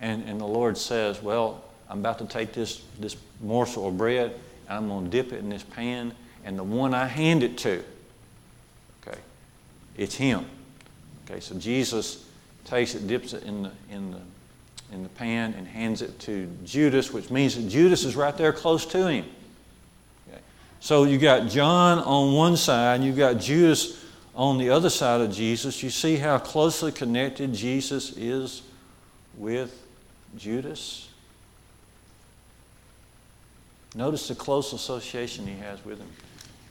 And, 0.00 0.24
and 0.24 0.40
the 0.40 0.46
Lord 0.46 0.78
says, 0.78 1.22
Well, 1.22 1.62
I'm 1.88 2.00
about 2.00 2.18
to 2.18 2.26
take 2.26 2.52
this, 2.52 2.82
this 2.98 3.16
morsel 3.40 3.88
of 3.88 3.98
bread 3.98 4.34
and 4.68 4.78
I'm 4.78 4.88
going 4.88 5.04
to 5.04 5.10
dip 5.10 5.32
it 5.32 5.38
in 5.38 5.48
this 5.48 5.62
pan, 5.62 6.12
and 6.44 6.58
the 6.58 6.64
one 6.64 6.94
I 6.94 7.06
hand 7.06 7.42
it 7.42 7.56
to, 7.58 7.82
it's 9.98 10.14
him. 10.14 10.46
Okay, 11.26 11.40
so 11.40 11.56
Jesus 11.56 12.24
takes 12.64 12.94
it, 12.94 13.06
dips 13.06 13.34
it 13.34 13.42
in 13.42 13.64
the, 13.64 13.72
in 13.90 14.10
the, 14.12 14.20
in 14.92 15.02
the 15.02 15.08
pan, 15.10 15.52
and 15.58 15.66
hands 15.66 16.00
it 16.00 16.18
to 16.20 16.46
Judas, 16.64 17.12
which 17.12 17.30
means 17.30 17.56
that 17.56 17.68
Judas 17.68 18.04
is 18.04 18.16
right 18.16 18.34
there 18.36 18.52
close 18.52 18.86
to 18.86 19.06
him. 19.08 19.26
Okay. 20.30 20.40
So 20.80 21.04
you 21.04 21.18
got 21.18 21.48
John 21.48 21.98
on 21.98 22.32
one 22.32 22.56
side, 22.56 23.02
you 23.02 23.12
got 23.12 23.34
Judas 23.34 24.02
on 24.34 24.56
the 24.56 24.70
other 24.70 24.88
side 24.88 25.20
of 25.20 25.32
Jesus. 25.32 25.82
You 25.82 25.90
see 25.90 26.16
how 26.16 26.38
closely 26.38 26.92
connected 26.92 27.52
Jesus 27.52 28.16
is 28.16 28.62
with 29.36 29.84
Judas? 30.36 31.08
Notice 33.94 34.28
the 34.28 34.34
close 34.34 34.72
association 34.72 35.46
he 35.46 35.56
has 35.56 35.84
with 35.84 35.98
him. 35.98 36.08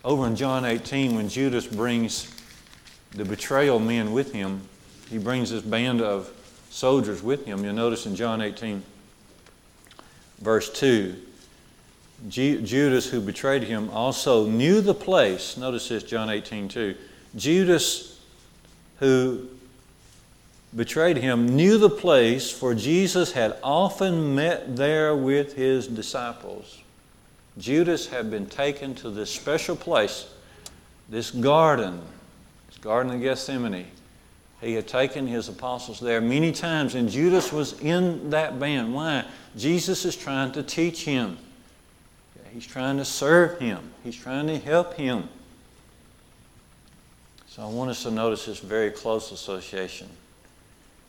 Over 0.06 0.28
in 0.28 0.36
John 0.36 0.64
18, 0.64 1.16
when 1.16 1.28
Judas 1.28 1.68
brings 1.68 2.37
the 3.12 3.26
betrayal 3.26 3.80
men 3.80 4.14
with 4.14 4.34
him, 4.34 4.62
he 5.10 5.18
brings 5.18 5.52
this 5.52 5.64
band 5.64 6.02
of 6.02 6.32
soldiers 6.70 7.24
with 7.24 7.46
him. 7.46 7.64
You'll 7.64 7.74
notice 7.74 8.06
in 8.06 8.16
John 8.16 8.42
18, 8.42 8.84
verse 10.40 10.70
2, 10.72 11.16
Judas, 12.30 13.10
who 13.10 13.22
betrayed 13.22 13.64
him, 13.64 13.90
also 13.92 14.48
knew 14.48 14.82
the 14.82 14.94
place. 14.94 15.56
Notice 15.56 15.90
this, 15.90 16.04
John 16.04 16.30
18, 16.30 16.68
2. 16.68 16.96
Judas, 17.36 18.20
who 19.00 19.48
betrayed 20.76 21.18
him 21.18 21.56
knew 21.56 21.78
the 21.78 21.90
place, 21.90 22.52
for 22.52 22.74
Jesus 22.74 23.32
had 23.32 23.58
often 23.64 24.36
met 24.36 24.76
there 24.76 25.16
with 25.16 25.54
his 25.54 25.88
disciples. 25.88 26.82
Judas 27.58 28.08
had 28.08 28.30
been 28.30 28.48
taken 28.48 28.94
to 28.96 29.10
this 29.10 29.32
special 29.32 29.76
place, 29.76 30.28
this 31.10 31.32
garden, 31.32 32.02
Garden 32.88 33.12
of 33.12 33.20
Gethsemane. 33.20 33.86
He 34.62 34.74
had 34.74 34.88
taken 34.88 35.28
his 35.28 35.50
apostles 35.50 36.00
there 36.00 36.22
many 36.22 36.54
times, 36.54 36.96
and 36.96 37.10
Judas 37.10 37.52
was 37.52 37.78
in 37.82 38.30
that 38.30 38.62
band. 38.62 38.94
Why? 38.94 39.26
Jesus 39.58 40.06
is 40.06 40.16
trying 40.16 40.54
to 40.54 40.64
teach 40.64 41.04
him. 41.04 41.38
He's 42.54 42.66
trying 42.66 42.96
to 42.96 43.04
serve 43.04 43.60
him. 43.60 43.92
He's 44.06 44.16
trying 44.16 44.48
to 44.48 44.58
help 44.58 44.94
him. 44.94 45.28
So 47.50 47.62
I 47.62 47.66
want 47.66 47.90
us 47.90 48.04
to 48.04 48.12
notice 48.12 48.46
this 48.46 48.60
very 48.60 48.90
close 48.90 49.34
association. 49.34 50.08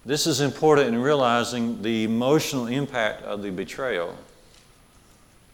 This 0.04 0.26
is 0.26 0.40
important 0.40 0.88
in 0.88 1.00
realizing 1.00 1.80
the 1.80 2.02
emotional 2.02 2.66
impact 2.66 3.22
of 3.22 3.40
the 3.40 3.50
betrayal. 3.50 4.16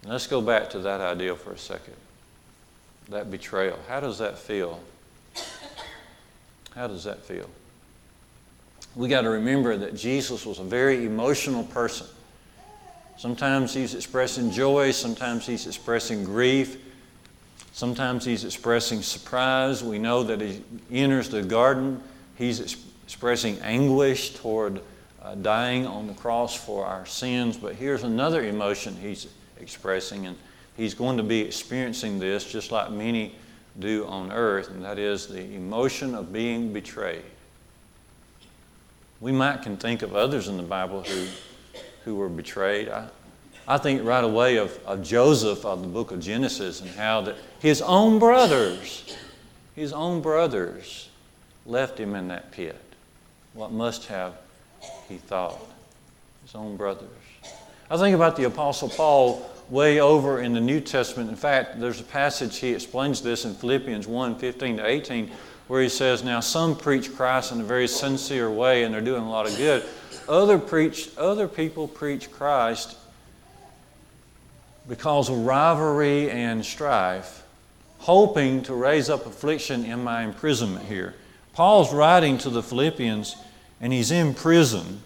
Let's 0.06 0.26
go 0.26 0.40
back 0.40 0.70
to 0.70 0.78
that 0.78 1.02
idea 1.02 1.36
for 1.36 1.52
a 1.52 1.58
second. 1.58 1.96
That 3.10 3.30
betrayal. 3.30 3.78
How 3.88 4.00
does 4.00 4.16
that 4.20 4.38
feel? 4.38 4.80
How 6.74 6.86
does 6.88 7.04
that 7.04 7.24
feel? 7.24 7.48
We 8.96 9.08
got 9.08 9.22
to 9.22 9.30
remember 9.30 9.76
that 9.76 9.96
Jesus 9.96 10.44
was 10.44 10.58
a 10.58 10.64
very 10.64 11.06
emotional 11.06 11.64
person. 11.64 12.06
Sometimes 13.16 13.72
he's 13.72 13.94
expressing 13.94 14.50
joy, 14.50 14.90
sometimes 14.90 15.46
he's 15.46 15.66
expressing 15.66 16.24
grief, 16.24 16.78
sometimes 17.72 18.24
he's 18.24 18.44
expressing 18.44 19.02
surprise. 19.02 19.84
We 19.84 19.98
know 19.98 20.24
that 20.24 20.40
he 20.40 20.62
enters 20.90 21.28
the 21.28 21.42
garden, 21.42 22.02
he's 22.36 22.60
expressing 23.04 23.58
anguish 23.60 24.34
toward 24.34 24.80
uh, 25.22 25.36
dying 25.36 25.86
on 25.86 26.08
the 26.08 26.14
cross 26.14 26.56
for 26.56 26.86
our 26.86 27.06
sins. 27.06 27.56
But 27.56 27.76
here's 27.76 28.02
another 28.02 28.44
emotion 28.44 28.96
he's 28.96 29.28
expressing, 29.60 30.26
and 30.26 30.36
he's 30.76 30.94
going 30.94 31.16
to 31.16 31.22
be 31.22 31.40
experiencing 31.40 32.18
this 32.18 32.50
just 32.50 32.72
like 32.72 32.90
many 32.90 33.36
do 33.78 34.06
on 34.06 34.32
earth, 34.32 34.70
and 34.70 34.84
that 34.84 34.98
is 34.98 35.26
the 35.26 35.54
emotion 35.54 36.14
of 36.14 36.32
being 36.32 36.72
betrayed. 36.72 37.22
We 39.20 39.32
might 39.32 39.62
can 39.62 39.76
think 39.76 40.02
of 40.02 40.14
others 40.14 40.48
in 40.48 40.56
the 40.56 40.62
Bible 40.62 41.02
who, 41.02 41.26
who 42.04 42.16
were 42.16 42.28
betrayed. 42.28 42.88
I, 42.88 43.08
I 43.66 43.78
think 43.78 44.04
right 44.04 44.22
away 44.22 44.56
of, 44.56 44.78
of 44.84 45.02
Joseph 45.02 45.64
of 45.64 45.82
the 45.82 45.88
book 45.88 46.10
of 46.10 46.20
Genesis 46.20 46.80
and 46.80 46.90
how 46.90 47.22
that 47.22 47.36
his 47.60 47.80
own 47.80 48.18
brothers, 48.18 49.16
his 49.74 49.92
own 49.92 50.20
brothers 50.20 51.08
left 51.64 51.98
him 51.98 52.14
in 52.14 52.28
that 52.28 52.52
pit. 52.52 52.80
What 53.54 53.72
must 53.72 54.06
have 54.06 54.34
he 55.08 55.16
thought? 55.16 55.58
His 56.42 56.54
own 56.54 56.76
brothers. 56.76 57.08
I 57.90 57.96
think 57.96 58.14
about 58.14 58.36
the 58.36 58.44
Apostle 58.44 58.90
Paul 58.90 59.50
way 59.70 60.00
over 60.00 60.40
in 60.40 60.52
the 60.52 60.60
New 60.60 60.80
Testament. 60.80 61.30
In 61.30 61.36
fact, 61.36 61.80
there's 61.80 62.00
a 62.00 62.04
passage 62.04 62.58
he 62.58 62.74
explains 62.74 63.22
this 63.22 63.44
in 63.44 63.54
Philippians 63.54 64.06
1 64.06 64.36
15 64.36 64.76
to 64.78 64.86
18, 64.86 65.30
where 65.68 65.82
he 65.82 65.88
says, 65.88 66.22
Now 66.22 66.40
some 66.40 66.76
preach 66.76 67.14
Christ 67.14 67.52
in 67.52 67.60
a 67.60 67.64
very 67.64 67.88
sincere 67.88 68.50
way 68.50 68.84
and 68.84 68.92
they're 68.92 69.00
doing 69.00 69.22
a 69.22 69.30
lot 69.30 69.48
of 69.48 69.56
good. 69.56 69.84
Other, 70.28 70.58
preach, 70.58 71.10
other 71.16 71.48
people 71.48 71.88
preach 71.88 72.30
Christ 72.30 72.96
because 74.88 75.28
of 75.28 75.38
rivalry 75.38 76.30
and 76.30 76.64
strife, 76.64 77.42
hoping 77.98 78.62
to 78.64 78.74
raise 78.74 79.08
up 79.08 79.26
affliction 79.26 79.84
in 79.84 80.04
my 80.04 80.22
imprisonment 80.22 80.86
here. 80.86 81.14
Paul's 81.54 81.92
writing 81.92 82.36
to 82.38 82.50
the 82.50 82.62
Philippians 82.62 83.36
and 83.80 83.92
he's 83.92 84.10
in 84.10 84.34
prison. 84.34 85.02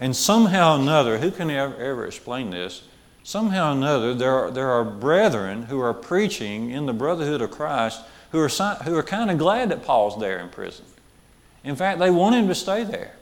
And 0.00 0.14
somehow 0.14 0.76
or 0.76 0.80
another, 0.80 1.18
who 1.18 1.30
can 1.30 1.50
ever, 1.50 1.76
ever 1.76 2.06
explain 2.06 2.50
this? 2.50 2.82
Somehow 3.24 3.70
or 3.70 3.72
another, 3.72 4.14
there 4.14 4.34
are, 4.34 4.50
there 4.50 4.70
are 4.70 4.84
brethren 4.84 5.62
who 5.64 5.80
are 5.80 5.94
preaching 5.94 6.70
in 6.70 6.84
the 6.84 6.92
brotherhood 6.92 7.40
of 7.40 7.50
Christ 7.50 8.02
who 8.32 8.38
are, 8.38 8.48
who 8.48 8.96
are 8.96 9.02
kind 9.02 9.30
of 9.30 9.38
glad 9.38 9.70
that 9.70 9.82
Paul's 9.82 10.20
there 10.20 10.40
in 10.40 10.50
prison. 10.50 10.84
In 11.64 11.74
fact, 11.74 11.98
they 11.98 12.10
want 12.10 12.34
him 12.34 12.48
to 12.48 12.54
stay 12.54 12.84
there. 12.84 13.14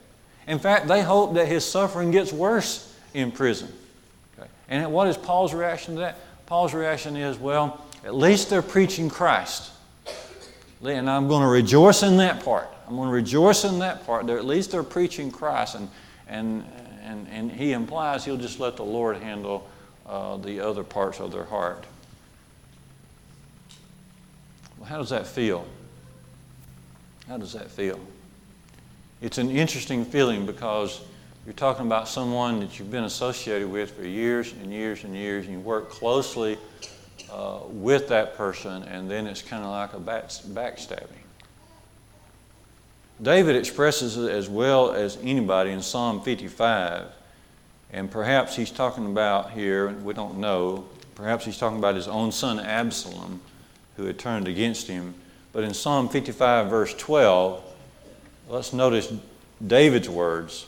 In 0.49 0.59
fact, 0.59 0.89
they 0.89 1.03
hope 1.03 1.35
that 1.35 1.47
his 1.47 1.65
suffering 1.65 2.11
gets 2.11 2.33
worse 2.33 2.93
in 3.15 3.31
prison. 3.31 3.73
Okay? 4.37 4.49
And 4.69 4.93
what 4.93 5.07
is 5.07 5.17
Paul's 5.17 5.55
reaction 5.55 5.95
to 5.95 6.01
that? 6.01 6.19
Paul's 6.47 6.75
reaction 6.75 7.17
is, 7.17 7.39
well, 7.39 7.85
at 8.05 8.17
least 8.17 8.51
they're 8.51 8.61
preaching 8.61 9.09
Christ. 9.09 9.71
And 10.83 11.09
I'm 11.09 11.29
going 11.29 11.43
to 11.43 11.49
rejoice 11.49 12.03
in 12.03 12.17
that 12.17 12.45
part. 12.45 12.69
I'm 12.89 12.97
going 12.97 13.09
to 13.09 13.15
rejoice 13.15 13.63
in 13.63 13.79
that 13.79 14.05
part. 14.05 14.27
They're, 14.27 14.39
at 14.39 14.47
least 14.47 14.73
they're 14.73 14.83
preaching 14.83 15.31
Christ. 15.31 15.77
And, 15.77 15.89
and, 16.27 16.65
and, 17.05 17.29
and 17.29 17.53
he 17.53 17.73
implies 17.73 18.25
he'll 18.25 18.37
just 18.37 18.59
let 18.59 18.77
the 18.77 18.85
Lord 18.85 19.19
handle 19.19 19.69
uh, 20.07 20.37
the 20.39 20.61
other 20.61 20.85
parts 20.85 21.21
of 21.21 21.33
their 21.33 21.45
heart. 21.45 21.85
Well, 24.79 24.89
how 24.89 24.99
does 24.99 25.11
that 25.11 25.27
feel? 25.27 25.67
How 27.29 27.39
does 27.39 27.53
that 27.53 27.71
feel? 27.71 28.01
It's 29.21 29.39
an 29.39 29.51
interesting 29.51 30.05
feeling 30.05 30.47
because 30.47 31.01
you're 31.47 31.55
talking 31.55 31.87
about 31.87 32.09
someone 32.09 32.61
that 32.61 32.79
you've 32.79 32.91
been 32.91 33.05
associated 33.05 33.71
with 33.71 33.93
for 33.93 34.07
years 34.07 34.53
and 34.53 34.73
years 34.73 35.05
and 35.05 35.15
years, 35.15 35.45
and 35.45 35.55
you 35.55 35.61
work 35.61 35.91
closely 35.91 36.59
uh, 37.31 37.61
with 37.69 38.09
that 38.09 38.37
person, 38.37 38.83
and 38.85 39.11
then 39.11 39.27
it's 39.27 39.43
kind 39.43 39.65
of 39.65 39.71
like 39.71 39.93
a 39.93 40.01
back, 40.01 40.29
backstabbing. 40.29 41.23
David 43.21 43.57
expresses 43.57 44.17
it 44.17 44.31
as 44.31 44.49
well 44.49 44.93
as 44.93 45.17
anybody 45.23 45.71
in 45.71 45.81
Psalm 45.81 46.21
55. 46.23 47.07
And 47.93 48.11
perhaps 48.11 48.57
he's 48.57 48.71
talking 48.71 49.07
about 49.07 49.51
here, 49.51 49.91
we 49.91 50.15
don't 50.15 50.39
know, 50.39 50.87
perhaps 51.15 51.45
he's 51.45 51.59
talking 51.59 51.79
about 51.79 51.95
his 51.95 52.09
own 52.09 52.33
son 52.33 52.59
Absalom, 52.59 53.41
who 53.97 54.07
had 54.07 54.19
turned 54.19 54.49
against 54.49 54.89
him. 54.89 55.15
But 55.53 55.65
in 55.65 55.75
Psalm 55.75 56.09
55, 56.09 56.71
verse 56.71 56.95
12, 56.95 57.63
let's 58.49 58.73
notice 58.73 59.13
David's 59.65 60.09
words, 60.09 60.67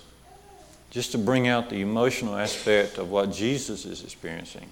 just 0.91 1.13
to 1.13 1.19
bring 1.19 1.49
out 1.49 1.71
the 1.71 1.81
emotional 1.81 2.37
aspect 2.37 2.99
of 2.99 3.11
what 3.11 3.33
Jesus 3.33 3.87
is 3.87 4.05
experiencing. 4.05 4.69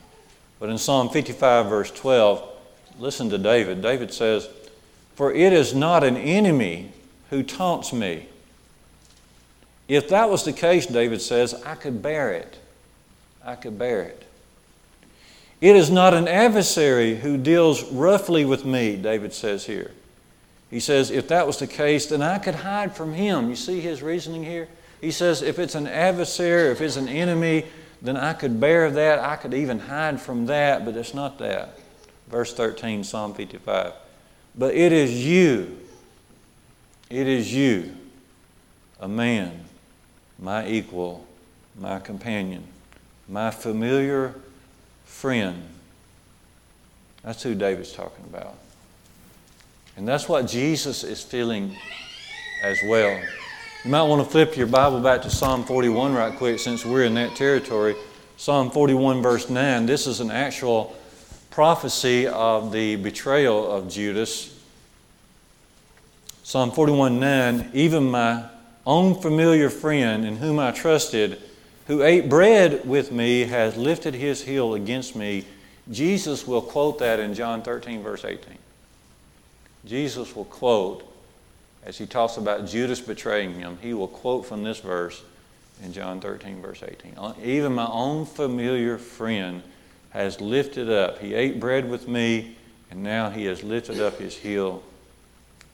But 0.60 0.68
in 0.68 0.76
Psalm 0.76 1.08
55, 1.08 1.66
verse 1.66 1.90
12, 1.90 2.46
listen 2.98 3.30
to 3.30 3.38
David. 3.38 3.80
David 3.80 4.12
says, 4.12 4.48
For 5.14 5.32
it 5.32 5.54
is 5.54 5.74
not 5.74 6.04
an 6.04 6.18
enemy 6.18 6.92
who 7.30 7.42
taunts 7.42 7.94
me. 7.94 8.26
If 9.88 10.08
that 10.08 10.30
was 10.30 10.44
the 10.44 10.52
case, 10.52 10.86
David 10.86 11.20
says, 11.20 11.54
I 11.64 11.74
could 11.74 12.02
bear 12.02 12.32
it. 12.32 12.58
I 13.44 13.56
could 13.56 13.78
bear 13.78 14.02
it. 14.02 14.24
It 15.60 15.76
is 15.76 15.90
not 15.90 16.14
an 16.14 16.26
adversary 16.26 17.16
who 17.16 17.36
deals 17.36 17.84
roughly 17.84 18.44
with 18.44 18.64
me, 18.64 18.96
David 18.96 19.32
says 19.32 19.66
here. 19.66 19.92
He 20.70 20.80
says, 20.80 21.10
if 21.10 21.28
that 21.28 21.46
was 21.46 21.58
the 21.58 21.66
case, 21.66 22.06
then 22.06 22.22
I 22.22 22.38
could 22.38 22.54
hide 22.54 22.96
from 22.96 23.12
him. 23.12 23.48
You 23.48 23.56
see 23.56 23.80
his 23.80 24.02
reasoning 24.02 24.42
here? 24.42 24.68
He 25.00 25.10
says, 25.10 25.42
if 25.42 25.58
it's 25.58 25.74
an 25.74 25.86
adversary, 25.86 26.70
if 26.70 26.80
it's 26.80 26.96
an 26.96 27.08
enemy, 27.08 27.66
then 28.00 28.16
I 28.16 28.32
could 28.32 28.58
bear 28.58 28.90
that. 28.90 29.18
I 29.18 29.36
could 29.36 29.54
even 29.54 29.78
hide 29.78 30.20
from 30.20 30.46
that, 30.46 30.84
but 30.84 30.96
it's 30.96 31.14
not 31.14 31.38
that. 31.38 31.78
Verse 32.28 32.54
13, 32.54 33.04
Psalm 33.04 33.34
55. 33.34 33.92
But 34.56 34.74
it 34.74 34.92
is 34.92 35.24
you, 35.24 35.78
it 37.10 37.26
is 37.26 37.52
you, 37.52 37.92
a 39.00 39.08
man, 39.08 39.64
my 40.42 40.66
equal, 40.66 41.24
my 41.78 42.00
companion, 42.00 42.64
my 43.28 43.50
familiar 43.50 44.34
friend. 45.04 45.62
That's 47.22 47.42
who 47.42 47.54
David's 47.54 47.92
talking 47.92 48.24
about. 48.24 48.56
And 49.96 50.06
that's 50.06 50.28
what 50.28 50.48
Jesus 50.48 51.04
is 51.04 51.22
feeling 51.22 51.76
as 52.64 52.78
well. 52.84 53.22
You 53.84 53.90
might 53.90 54.02
want 54.02 54.24
to 54.24 54.28
flip 54.28 54.56
your 54.56 54.66
Bible 54.66 55.00
back 55.00 55.22
to 55.22 55.30
Psalm 55.30 55.64
41 55.64 56.12
right 56.14 56.36
quick 56.36 56.58
since 56.58 56.84
we're 56.84 57.04
in 57.04 57.14
that 57.14 57.36
territory. 57.36 57.94
Psalm 58.36 58.70
41, 58.70 59.22
verse 59.22 59.48
9. 59.48 59.86
This 59.86 60.08
is 60.08 60.18
an 60.18 60.32
actual 60.32 60.96
prophecy 61.50 62.26
of 62.26 62.72
the 62.72 62.96
betrayal 62.96 63.70
of 63.70 63.88
Judas. 63.88 64.58
Psalm 66.42 66.72
41, 66.72 67.20
9. 67.20 67.70
Even 67.74 68.10
my 68.10 68.46
own 68.86 69.14
familiar 69.14 69.70
friend 69.70 70.24
in 70.24 70.36
whom 70.36 70.58
I 70.58 70.72
trusted, 70.72 71.40
who 71.86 72.02
ate 72.02 72.28
bread 72.28 72.86
with 72.86 73.12
me, 73.12 73.44
has 73.44 73.76
lifted 73.76 74.14
his 74.14 74.42
heel 74.42 74.74
against 74.74 75.14
me. 75.16 75.44
Jesus 75.90 76.46
will 76.46 76.62
quote 76.62 76.98
that 77.00 77.20
in 77.20 77.34
John 77.34 77.62
13, 77.62 78.02
verse 78.02 78.24
18. 78.24 78.58
Jesus 79.84 80.34
will 80.34 80.44
quote 80.44 81.12
as 81.84 81.98
he 81.98 82.06
talks 82.06 82.36
about 82.36 82.66
Judas 82.66 83.00
betraying 83.00 83.54
him, 83.54 83.78
he 83.82 83.92
will 83.92 84.08
quote 84.08 84.46
from 84.46 84.62
this 84.62 84.78
verse 84.78 85.22
in 85.82 85.92
John 85.92 86.20
13, 86.20 86.62
verse 86.62 86.82
18. 86.82 87.14
Uh, 87.18 87.34
even 87.42 87.72
my 87.72 87.88
own 87.88 88.24
familiar 88.24 88.98
friend 88.98 89.62
has 90.10 90.40
lifted 90.40 90.88
up. 90.88 91.18
He 91.18 91.34
ate 91.34 91.58
bread 91.58 91.88
with 91.90 92.06
me, 92.06 92.56
and 92.90 93.02
now 93.02 93.30
he 93.30 93.46
has 93.46 93.64
lifted 93.64 94.00
up 94.00 94.18
his 94.18 94.36
heel 94.36 94.82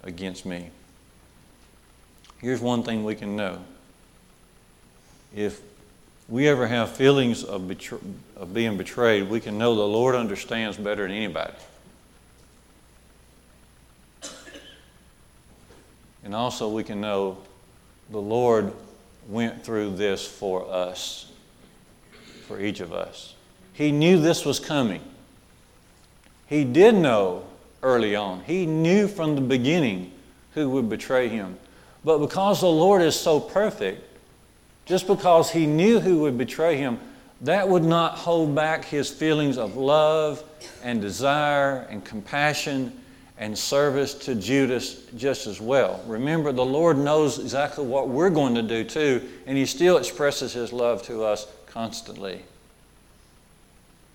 against 0.02 0.46
me. 0.46 0.70
Here's 2.40 2.60
one 2.60 2.82
thing 2.82 3.04
we 3.04 3.14
can 3.14 3.36
know 3.36 3.58
if 5.34 5.60
we 6.28 6.48
ever 6.48 6.66
have 6.66 6.96
feelings 6.96 7.42
of, 7.44 7.68
betray- 7.68 7.98
of 8.36 8.52
being 8.52 8.76
betrayed, 8.76 9.28
we 9.28 9.40
can 9.40 9.58
know 9.58 9.74
the 9.74 9.82
Lord 9.82 10.14
understands 10.14 10.76
better 10.76 11.02
than 11.02 11.16
anybody. 11.16 11.54
And 16.24 16.34
also, 16.34 16.68
we 16.68 16.84
can 16.84 17.00
know 17.00 17.38
the 18.10 18.20
Lord 18.20 18.72
went 19.28 19.64
through 19.64 19.96
this 19.96 20.26
for 20.26 20.70
us, 20.70 21.32
for 22.46 22.60
each 22.60 22.80
of 22.80 22.92
us. 22.92 23.34
He 23.72 23.92
knew 23.92 24.20
this 24.20 24.44
was 24.44 24.60
coming. 24.60 25.00
He 26.46 26.64
did 26.64 26.94
know 26.94 27.44
early 27.82 28.14
on, 28.14 28.42
He 28.44 28.66
knew 28.66 29.08
from 29.08 29.36
the 29.36 29.40
beginning 29.40 30.12
who 30.52 30.68
would 30.70 30.90
betray 30.90 31.28
Him. 31.28 31.56
But 32.08 32.20
because 32.20 32.62
the 32.62 32.70
Lord 32.70 33.02
is 33.02 33.14
so 33.14 33.38
perfect, 33.38 34.02
just 34.86 35.06
because 35.06 35.50
He 35.50 35.66
knew 35.66 36.00
who 36.00 36.20
would 36.20 36.38
betray 36.38 36.78
Him, 36.78 36.98
that 37.42 37.68
would 37.68 37.84
not 37.84 38.14
hold 38.14 38.54
back 38.54 38.86
His 38.86 39.10
feelings 39.10 39.58
of 39.58 39.76
love 39.76 40.42
and 40.82 41.02
desire 41.02 41.86
and 41.90 42.02
compassion 42.02 42.98
and 43.36 43.58
service 43.58 44.14
to 44.14 44.34
Judas 44.34 45.02
just 45.18 45.46
as 45.46 45.60
well. 45.60 46.02
Remember, 46.06 46.50
the 46.50 46.64
Lord 46.64 46.96
knows 46.96 47.38
exactly 47.38 47.84
what 47.84 48.08
we're 48.08 48.30
going 48.30 48.54
to 48.54 48.62
do 48.62 48.84
too, 48.84 49.28
and 49.46 49.58
He 49.58 49.66
still 49.66 49.98
expresses 49.98 50.54
His 50.54 50.72
love 50.72 51.02
to 51.02 51.24
us 51.24 51.46
constantly. 51.66 52.40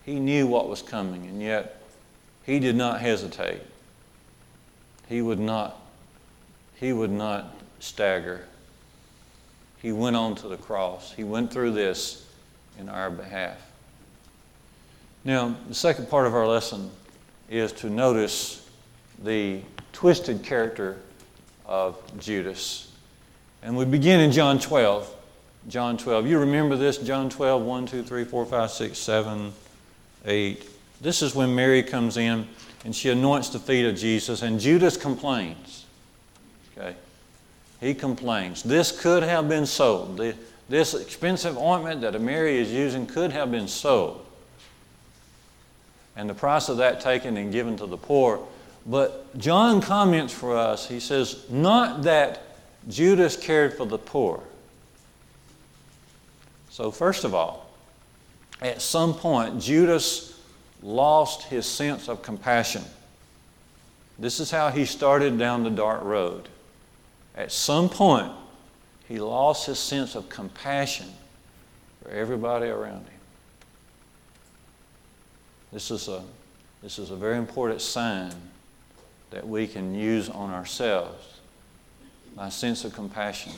He 0.03 0.15
knew 0.15 0.47
what 0.47 0.67
was 0.67 0.81
coming, 0.81 1.27
and 1.27 1.39
yet 1.39 1.79
He 2.43 2.59
did 2.59 2.75
not 2.75 3.01
hesitate. 3.01 3.61
He 5.07 5.21
would 5.21 5.39
not, 5.39 5.79
he 6.79 6.91
would 6.91 7.11
not 7.11 7.53
stagger. 7.83 8.39
He 9.81 9.91
went 9.91 10.15
on 10.15 10.35
to 10.35 10.47
the 10.47 10.55
cross. 10.55 11.11
He 11.11 11.25
went 11.25 11.51
through 11.51 11.71
this 11.71 12.25
in 12.79 12.87
our 12.87 13.09
behalf. 13.09 13.57
Now, 15.25 15.55
the 15.67 15.75
second 15.75 16.09
part 16.09 16.25
of 16.25 16.33
our 16.33 16.47
lesson 16.47 16.89
is 17.49 17.73
to 17.73 17.89
notice 17.89 18.67
the 19.21 19.59
twisted 19.91 20.43
character 20.43 20.97
of 21.65 22.01
Judas. 22.19 22.89
And 23.61 23.75
we 23.75 23.83
begin 23.83 24.21
in 24.21 24.31
John 24.31 24.59
12. 24.59 25.13
John 25.67 25.97
12. 25.97 26.25
You 26.27 26.39
remember 26.39 26.77
this? 26.77 26.97
John 26.97 27.29
12, 27.29 27.61
1, 27.63 27.85
2, 27.85 28.03
3, 28.03 28.23
4, 28.23 28.45
5, 28.45 28.71
6, 28.71 28.97
7, 28.97 29.53
8. 30.25 30.69
This 31.01 31.21
is 31.21 31.35
when 31.35 31.53
Mary 31.53 31.83
comes 31.83 32.15
in 32.15 32.47
and 32.85 32.95
she 32.95 33.09
anoints 33.09 33.49
the 33.49 33.59
feet 33.59 33.85
of 33.85 33.95
Jesus, 33.95 34.41
and 34.41 34.59
Judas 34.59 34.97
complains. 34.97 35.85
Okay? 36.77 36.95
He 37.83 37.93
complains. 37.93 38.63
This 38.63 38.97
could 38.97 39.23
have 39.23 39.49
been 39.49 39.65
sold. 39.65 40.21
This 40.69 40.93
expensive 40.93 41.57
ointment 41.57 42.01
that 42.01 42.19
Mary 42.19 42.57
is 42.57 42.71
using 42.71 43.05
could 43.05 43.31
have 43.31 43.51
been 43.51 43.67
sold. 43.67 44.25
And 46.15 46.29
the 46.29 46.33
price 46.33 46.69
of 46.69 46.77
that 46.77 47.01
taken 47.01 47.37
and 47.37 47.51
given 47.51 47.75
to 47.77 47.85
the 47.85 47.97
poor 47.97 48.39
but 48.85 49.37
John 49.37 49.81
comments 49.81 50.33
for 50.33 50.57
us, 50.57 50.87
he 50.87 50.99
says, 50.99 51.49
not 51.49 52.03
that 52.03 52.41
Judas 52.89 53.37
cared 53.37 53.75
for 53.75 53.85
the 53.85 53.97
poor. 53.97 54.43
So, 56.69 56.91
first 56.91 57.23
of 57.23 57.33
all, 57.33 57.69
at 58.61 58.81
some 58.81 59.13
point, 59.13 59.61
Judas 59.61 60.39
lost 60.81 61.43
his 61.43 61.65
sense 61.65 62.09
of 62.09 62.21
compassion. 62.21 62.83
This 64.19 64.39
is 64.39 64.51
how 64.51 64.69
he 64.69 64.85
started 64.85 65.37
down 65.37 65.63
the 65.63 65.69
dark 65.69 66.03
road. 66.03 66.49
At 67.35 67.51
some 67.51 67.89
point, 67.89 68.31
he 69.07 69.19
lost 69.19 69.65
his 69.65 69.79
sense 69.79 70.15
of 70.15 70.29
compassion 70.29 71.07
for 72.01 72.11
everybody 72.11 72.67
around 72.67 73.05
him. 73.05 73.19
This 75.71 75.89
is 75.89 76.07
a, 76.07 76.23
this 76.81 76.99
is 76.99 77.09
a 77.09 77.15
very 77.15 77.37
important 77.37 77.81
sign 77.81 78.33
that 79.31 79.47
we 79.47 79.65
can 79.67 79.95
use 79.95 80.29
on 80.29 80.51
ourselves. 80.51 81.39
My 82.35 82.49
sense 82.49 82.85
of 82.85 82.93
compassion, 82.93 83.53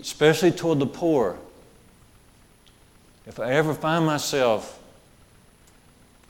especially 0.00 0.50
toward 0.50 0.78
the 0.78 0.86
poor. 0.86 1.38
If 3.26 3.38
I 3.38 3.52
ever 3.52 3.74
find 3.74 4.06
myself 4.06 4.78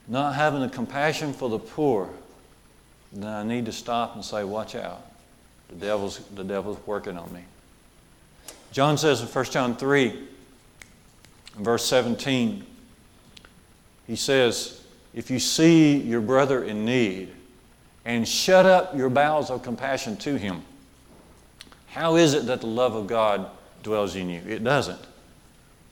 not 0.09 0.35
having 0.35 0.61
the 0.61 0.69
compassion 0.69 1.33
for 1.33 1.49
the 1.49 1.59
poor, 1.59 2.11
then 3.13 3.29
I 3.29 3.43
need 3.43 3.67
to 3.67 3.73
stop 3.73 4.15
and 4.17 4.25
say, 4.25 4.45
Watch 4.45 4.75
out. 4.75 5.10
The 5.71 5.77
devil's, 5.77 6.19
the 6.35 6.45
devil's 6.45 6.79
working 6.87 7.17
on 7.17 7.33
me. 7.33 7.45
John 8.73 8.99
says 8.99 9.21
in 9.21 9.27
1 9.27 9.45
John 9.47 9.77
3, 9.77 10.29
verse 11.57 11.85
17, 11.87 12.65
he 14.07 14.17
says, 14.17 14.85
If 15.15 15.31
you 15.31 15.39
see 15.39 15.97
your 15.97 16.21
brother 16.21 16.63
in 16.63 16.85
need, 16.85 17.31
and 18.05 18.27
shut 18.27 18.67
up 18.67 18.97
your 18.97 19.11
bowels 19.11 19.51
of 19.51 19.63
compassion 19.63 20.17
to 20.19 20.37
him. 20.37 20.63
How 21.89 22.17
is 22.17 22.35
it 22.35 22.47
that 22.47 22.61
the 22.61 22.67
love 22.67 22.95
of 22.95 23.07
God 23.07 23.51
dwells 23.83 24.17
in 24.17 24.29
you? 24.29 24.41
It 24.47 24.65
doesn't. 24.65 25.01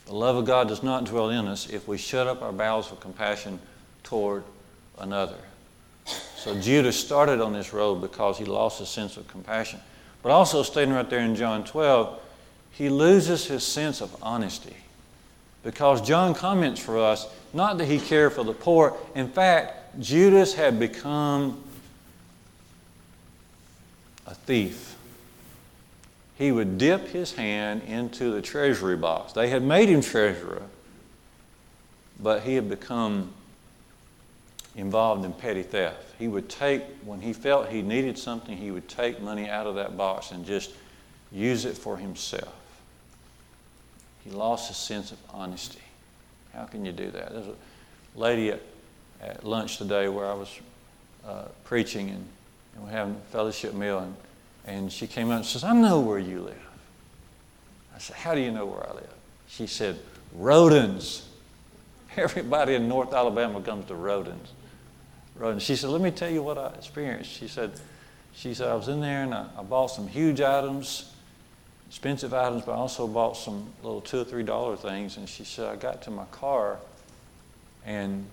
The 0.07 0.15
love 0.15 0.37
of 0.37 0.47
God 0.47 0.69
does 0.69 0.83
not 0.83 1.05
dwell 1.05 1.29
in 1.29 1.47
us 1.47 1.69
if 1.69 1.87
we 1.87 1.99
shut 1.99 2.27
up 2.27 2.41
our 2.43 2.53
bowels 2.53 2.91
of 2.91 3.01
compassion 3.01 3.59
toward 4.03 4.43
another. 4.99 5.37
So 6.39 6.55
Judas 6.55 6.99
started 6.99 7.41
on 7.41 7.53
this 7.53 7.73
road 7.73 7.97
because 7.97 8.39
he 8.39 8.45
lost 8.45 8.79
his 8.79 8.89
sense 8.89 9.17
of 9.17 9.27
compassion. 9.27 9.81
But 10.23 10.31
also, 10.31 10.63
stating 10.63 10.95
right 10.95 11.09
there 11.11 11.19
in 11.19 11.35
John 11.35 11.65
12, 11.65 12.21
he 12.71 12.89
loses 12.89 13.47
his 13.47 13.65
sense 13.65 14.01
of 14.01 14.17
honesty. 14.23 14.77
Because 15.65 16.01
John 16.01 16.35
comments 16.35 16.81
for 16.81 16.97
us 16.97 17.27
not 17.53 17.79
that 17.79 17.87
he 17.87 17.99
cared 17.99 18.35
for 18.35 18.45
the 18.45 18.53
poor. 18.53 18.97
In 19.17 19.29
fact, 19.29 20.01
Judas 20.01 20.55
had 20.55 20.79
become 20.79 21.61
a 24.25 24.35
thief, 24.35 24.97
he 26.37 26.53
would 26.53 26.79
dip 26.79 27.09
his 27.09 27.35
hand 27.35 27.83
into 27.83 28.31
the 28.31 28.43
treasury 28.43 28.97
box. 28.97 29.33
They 29.33 29.49
had 29.49 29.65
made 29.65 29.89
him 29.89 30.03
treasurer, 30.03 30.63
but 32.21 32.43
he 32.43 32.55
had 32.55 32.69
become 32.69 33.33
involved 34.81 35.25
in 35.25 35.33
petty 35.33 35.63
theft. 35.63 36.05
He 36.19 36.29
would 36.29 36.49
take, 36.49 36.83
when 37.05 37.21
he 37.21 37.33
felt 37.33 37.69
he 37.69 37.83
needed 37.83 38.19
something, 38.19 38.57
he 38.57 38.71
would 38.71 38.89
take 38.89 39.21
money 39.21 39.49
out 39.49 39.67
of 39.67 39.75
that 39.77 39.97
box 39.97 40.31
and 40.31 40.45
just 40.45 40.73
use 41.33 41.65
it 41.65 41.77
for 41.77 41.97
himself. 41.97 42.55
He 44.25 44.31
lost 44.31 44.69
his 44.69 44.77
sense 44.77 45.13
of 45.13 45.19
honesty. 45.31 45.81
How 46.53 46.65
can 46.65 46.85
you 46.85 46.93
do 46.93 47.11
that? 47.11 47.33
There's 47.33 47.47
a 47.47 47.55
lady 48.15 48.51
at, 48.51 48.61
at 49.23 49.45
lunch 49.45 49.79
today 49.79 50.09
where 50.09 50.27
I 50.27 50.35
was 50.35 50.61
uh, 51.27 51.45
preaching, 51.65 52.11
and 52.11 52.25
and 52.79 52.87
we're 52.87 52.93
having 52.93 53.15
a 53.15 53.33
fellowship 53.33 53.75
meal, 53.75 53.99
and, 53.99 54.15
and 54.65 54.93
she 54.93 55.07
came 55.07 55.31
up 55.31 55.39
and 55.39 55.45
says, 55.45 55.65
I 55.65 55.75
know 55.75 56.01
where 56.01 56.19
you 56.19 56.41
live. 56.41 56.67
I 57.95 57.99
said, 57.99 58.17
How 58.17 58.35
do 58.35 58.41
you 58.41 58.53
know 58.53 58.67
where 58.67 58.89
I 58.89 58.95
live? 58.95 59.15
She 59.49 59.67
said, 59.67 59.99
Rodens. 60.37 61.25
Everybody 62.17 62.75
in 62.75 62.89
North 62.89 63.13
Alabama 63.13 63.61
comes 63.61 63.87
to 63.87 63.95
Rodens. 63.95 64.53
Rodens. 65.39 65.63
She 65.63 65.77
said, 65.77 65.91
Let 65.91 66.01
me 66.01 66.11
tell 66.11 66.31
you 66.31 66.43
what 66.43 66.59
I 66.59 66.69
experienced. 66.69 67.31
She 67.31 67.49
said, 67.49 67.73
she 68.35 68.55
said, 68.55 68.69
I 68.69 68.75
was 68.75 68.89
in 68.89 69.01
there 69.01 69.23
and 69.23 69.35
I, 69.35 69.47
I 69.59 69.63
bought 69.63 69.89
some 69.89 70.07
huge 70.07 70.41
items, 70.41 71.13
expensive 71.89 72.35
items, 72.35 72.65
but 72.65 72.73
I 72.73 72.77
also 72.77 73.07
bought 73.07 73.37
some 73.37 73.73
little 73.83 74.01
two 74.01 74.21
or 74.21 74.25
three 74.25 74.43
dollar 74.43 74.77
things. 74.77 75.17
And 75.17 75.29
she 75.29 75.45
said, 75.45 75.67
I 75.69 75.77
got 75.77 76.03
to 76.03 76.11
my 76.11 76.25
car 76.27 76.79
and 77.85 78.27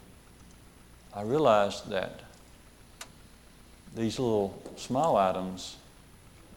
I 1.15 1.21
realized 1.21 1.89
that 1.91 2.19
these 3.95 4.19
little 4.19 4.61
small 4.75 5.15
items 5.15 5.77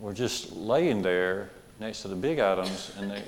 were 0.00 0.12
just 0.12 0.52
laying 0.52 1.02
there 1.02 1.50
next 1.78 2.02
to 2.02 2.08
the 2.08 2.16
big 2.16 2.40
items, 2.40 2.92
and 2.98 3.12
they, 3.12 3.22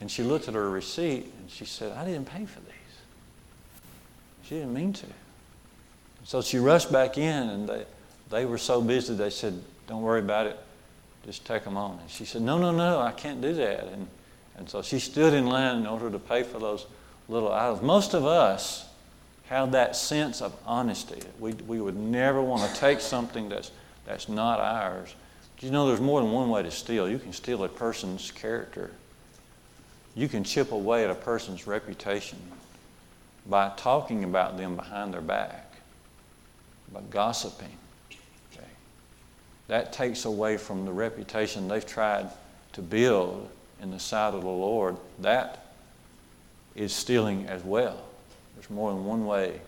and 0.00 0.10
she 0.10 0.22
looked 0.22 0.48
at 0.48 0.54
her 0.54 0.70
receipt 0.70 1.30
and 1.38 1.50
she 1.50 1.66
said, 1.66 1.92
"I 1.92 2.06
didn't 2.06 2.24
pay 2.24 2.46
for 2.46 2.60
these." 2.60 2.74
She 4.44 4.54
didn't 4.56 4.72
mean 4.72 4.94
to. 4.94 5.06
So 6.24 6.42
she 6.42 6.58
rushed 6.58 6.92
back 6.92 7.18
in, 7.18 7.48
and 7.48 7.68
they, 7.68 7.84
they 8.30 8.44
were 8.44 8.58
so 8.58 8.80
busy. 8.80 9.14
They 9.14 9.30
said, 9.30 9.60
"Don't 9.86 10.02
worry 10.02 10.20
about 10.20 10.46
it. 10.46 10.58
Just 11.24 11.44
take 11.44 11.64
them 11.64 11.76
on." 11.76 11.98
And 12.00 12.10
she 12.10 12.24
said, 12.24 12.42
"No, 12.42 12.58
no, 12.58 12.72
no, 12.72 13.00
I 13.00 13.12
can't 13.12 13.40
do 13.40 13.52
that." 13.54 13.84
And 13.88 14.06
and 14.60 14.68
so 14.68 14.82
she 14.82 14.98
stood 14.98 15.32
in 15.32 15.46
line 15.46 15.78
in 15.78 15.86
order 15.86 16.10
to 16.10 16.18
pay 16.18 16.42
for 16.42 16.58
those 16.58 16.86
little 17.30 17.50
items. 17.50 17.80
Most 17.80 18.12
of 18.12 18.26
us 18.26 18.86
have 19.48 19.72
that 19.72 19.96
sense 19.96 20.42
of 20.42 20.54
honesty. 20.66 21.20
We, 21.40 21.54
we 21.66 21.80
would 21.80 21.96
never 21.96 22.42
want 22.42 22.70
to 22.70 22.78
take 22.78 23.00
something 23.00 23.48
that's, 23.48 23.70
that's 24.04 24.28
not 24.28 24.60
ours. 24.60 25.14
you 25.60 25.70
know 25.70 25.88
there's 25.88 26.00
more 26.00 26.20
than 26.20 26.30
one 26.30 26.50
way 26.50 26.62
to 26.62 26.70
steal? 26.70 27.08
You 27.08 27.18
can 27.18 27.32
steal 27.32 27.64
a 27.64 27.68
person's 27.68 28.30
character. 28.30 28.90
You 30.14 30.28
can 30.28 30.44
chip 30.44 30.72
away 30.72 31.04
at 31.04 31.10
a 31.10 31.14
person's 31.14 31.66
reputation 31.66 32.38
by 33.46 33.72
talking 33.78 34.24
about 34.24 34.58
them 34.58 34.76
behind 34.76 35.14
their 35.14 35.22
back, 35.22 35.69
by 36.92 37.00
gossiping. 37.10 37.76
Okay? 38.52 38.66
That 39.68 39.92
takes 39.92 40.24
away 40.24 40.56
from 40.56 40.84
the 40.84 40.92
reputation 40.92 41.68
they've 41.68 41.86
tried 41.86 42.28
to 42.72 42.82
build 42.82 43.48
in 43.82 43.90
the 43.90 43.98
sight 43.98 44.34
of 44.34 44.42
the 44.42 44.48
Lord, 44.48 44.96
that 45.20 45.66
is 46.74 46.92
stealing 46.92 47.46
as 47.46 47.64
well. 47.64 47.98
There's 48.54 48.70
more 48.70 48.92
than 48.92 49.04
one 49.04 49.26
way 49.26 49.60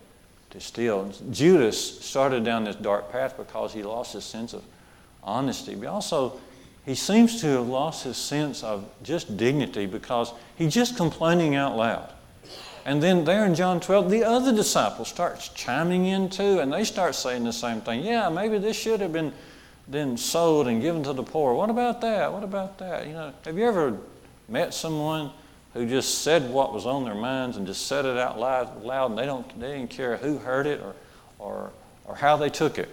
to 0.51 0.61
steal. 0.61 1.13
Judas 1.31 2.01
started 2.05 2.45
down 2.45 2.65
this 2.65 2.77
dark 2.77 3.11
path 3.11 3.37
because 3.37 3.73
he 3.73 3.83
lost 3.83 4.13
his 4.13 4.25
sense 4.25 4.53
of 4.53 4.63
honesty, 5.23 5.75
but 5.75 5.89
also 5.89 6.39
he 6.85 6.95
seems 6.95 7.41
to 7.41 7.47
have 7.47 7.69
lost 7.69 8.05
his 8.05 8.17
sense 8.17 8.63
of 8.63 8.85
just 9.03 9.37
dignity 9.37 9.87
because 9.87 10.33
he's 10.57 10.75
just 10.75 10.97
complaining 10.97 11.55
out 11.55 11.77
loud. 11.77 12.11
And 12.85 13.03
then 13.03 13.25
there 13.25 13.45
in 13.45 13.55
John 13.55 13.81
12, 13.81 14.11
the 14.11 14.25
other 14.25 14.53
disciples 14.53 15.09
start 15.09 15.51
chiming 15.55 16.07
in 16.07 16.29
too, 16.29 16.59
and 16.59 16.73
they 16.73 16.85
start 16.85 17.15
saying 17.15 17.45
the 17.45 17.53
same 17.53 17.81
thing. 17.81 18.05
Yeah, 18.05 18.29
maybe 18.29 18.59
this 18.59 18.77
should 18.77 19.01
have 19.01 19.13
been 19.13 19.33
then 19.87 20.17
sold 20.17 20.67
and 20.69 20.81
given 20.81 21.03
to 21.05 21.13
the 21.13 21.23
poor. 21.23 21.55
What 21.55 21.71
about 21.71 22.01
that? 22.01 22.33
What 22.33 22.43
about 22.43 22.79
that? 22.79 23.07
You 23.07 23.13
know, 23.13 23.33
have 23.45 23.57
you 23.57 23.67
ever 23.67 23.99
met 24.49 24.75
someone 24.75 25.31
who 25.75 25.87
just 25.87 26.23
said 26.23 26.51
what 26.51 26.73
was 26.73 26.87
on 26.87 27.05
their 27.05 27.15
minds 27.15 27.57
and 27.57 27.67
just 27.67 27.87
said 27.87 28.05
it 28.05 28.19
out 28.19 28.39
loud, 28.39 28.83
loud 28.83 29.11
and 29.11 29.19
they 29.19 29.27
don't 29.27 29.61
they 29.61 29.79
didn't 29.79 29.91
care 29.91 30.17
who 30.17 30.39
heard 30.39 30.67
it 30.67 30.81
or 30.81 30.95
or 31.39 31.73
or 32.05 32.17
how 32.17 32.37
they 32.37 32.51
took 32.51 32.79
it? 32.79 32.89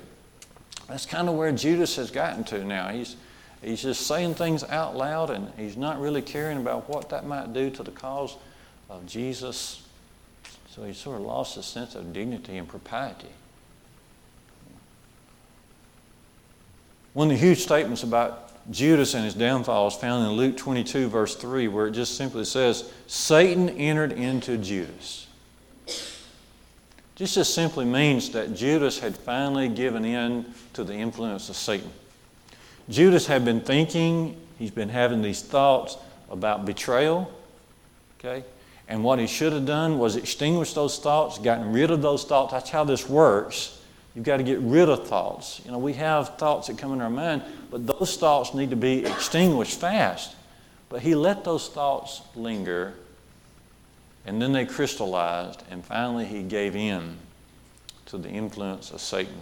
That's 0.88 1.06
kind 1.06 1.30
of 1.30 1.36
where 1.36 1.52
Judas 1.52 1.95
has 1.97 2.12
gotten 2.12 2.43
to 2.45 2.63
now. 2.63 2.89
He's 2.89 3.15
he's 3.62 3.82
just 3.82 4.08
saying 4.08 4.36
things 4.36 4.63
out 4.63 4.95
loud 4.95 5.30
and 5.30 5.52
he's 5.58 5.78
not 5.78 5.99
really 5.99 6.21
caring 6.21 6.58
about 6.58 6.89
what 6.89 7.10
that 7.10 7.25
might 7.25 7.54
do 7.54 7.69
to 7.71 7.84
the 7.84 7.91
cause 7.91 8.36
of 8.89 9.06
Jesus. 9.06 9.84
So 10.69 10.84
he 10.84 10.93
sort 10.93 11.19
of 11.19 11.25
lost 11.25 11.56
his 11.56 11.65
sense 11.65 11.95
of 11.95 12.13
dignity 12.13 12.58
and 12.58 12.67
propriety. 12.67 13.28
One 17.13 17.32
of 17.32 17.39
the 17.39 17.45
huge 17.45 17.60
statements 17.60 18.04
about 18.04 18.45
Judas 18.71 19.13
and 19.15 19.25
his 19.25 19.34
downfall 19.34 19.88
is 19.88 19.95
found 19.95 20.25
in 20.25 20.34
Luke 20.34 20.56
22, 20.56 21.10
verse 21.10 21.36
3, 21.36 21.67
where 21.67 21.88
it 21.88 21.91
just 21.91 22.15
simply 22.15 22.45
says, 22.45 22.91
Satan 23.08 23.69
entered 23.69 24.12
into 24.12 24.58
Judas. 24.58 25.28
This 27.15 27.34
just 27.34 27.54
simply 27.54 27.84
means 27.84 28.30
that 28.30 28.56
Judas 28.56 28.99
had 28.99 29.17
finally 29.17 29.67
given 29.67 30.06
in 30.06 30.54
to 30.73 30.84
the 30.84 30.93
influence 30.93 31.49
of 31.49 31.56
Satan. 31.56 31.91
Judas 32.89 33.28
had 33.28 33.43
been 33.43 33.60
thinking, 33.60 34.38
he's 34.58 34.71
been 34.71 34.89
having 34.89 35.21
these 35.21 35.41
thoughts 35.41 35.97
about 36.30 36.65
betrayal, 36.65 37.30
okay? 38.19 38.45
And 38.89 39.04
what 39.04 39.19
he 39.19 39.28
should 39.28 39.54
have 39.54 39.67
done 39.67 39.99
was 39.99 40.15
extinguish 40.15 40.73
those 40.73 40.97
thoughts, 40.97 41.38
gotten 41.38 41.71
rid 41.71 41.91
of 41.91 42.02
those 42.02 42.23
thoughts. 42.23 42.52
That's 42.52 42.71
how 42.71 42.84
this 42.84 43.08
works. 43.08 43.80
You've 44.15 44.25
got 44.25 44.38
to 44.38 44.43
get 44.43 44.60
rid 44.60 44.89
of 44.89 45.08
thoughts. 45.08 45.62
You 45.63 45.71
know, 45.71 45.78
we 45.78 45.93
have 45.93 46.38
thoughts 46.38 46.67
that 46.67 46.80
come 46.80 46.91
in 46.93 46.99
our 46.99 47.10
mind, 47.12 47.43
but 47.69 47.86
those 47.86 48.17
thoughts 48.17 48.56
need 48.56 48.71
to 48.71 48.75
be 48.75 49.06
extinguished 49.06 49.80
fast. 49.80 50.36
But 50.89 51.04
he 51.04 51.13
let 51.13 51.43
those 51.43 51.69
thoughts 51.69 52.23
linger, 52.36 52.95
and 54.25 54.41
then 54.41 54.54
they 54.54 54.65
crystallized, 54.65 55.62
and 55.69 55.86
finally 55.86 56.25
he 56.25 56.41
gave 56.41 56.75
in 56.75 57.15
to 58.08 58.17
the 58.17 58.30
influence 58.30 58.89
of 58.89 59.02
Satan. 59.02 59.39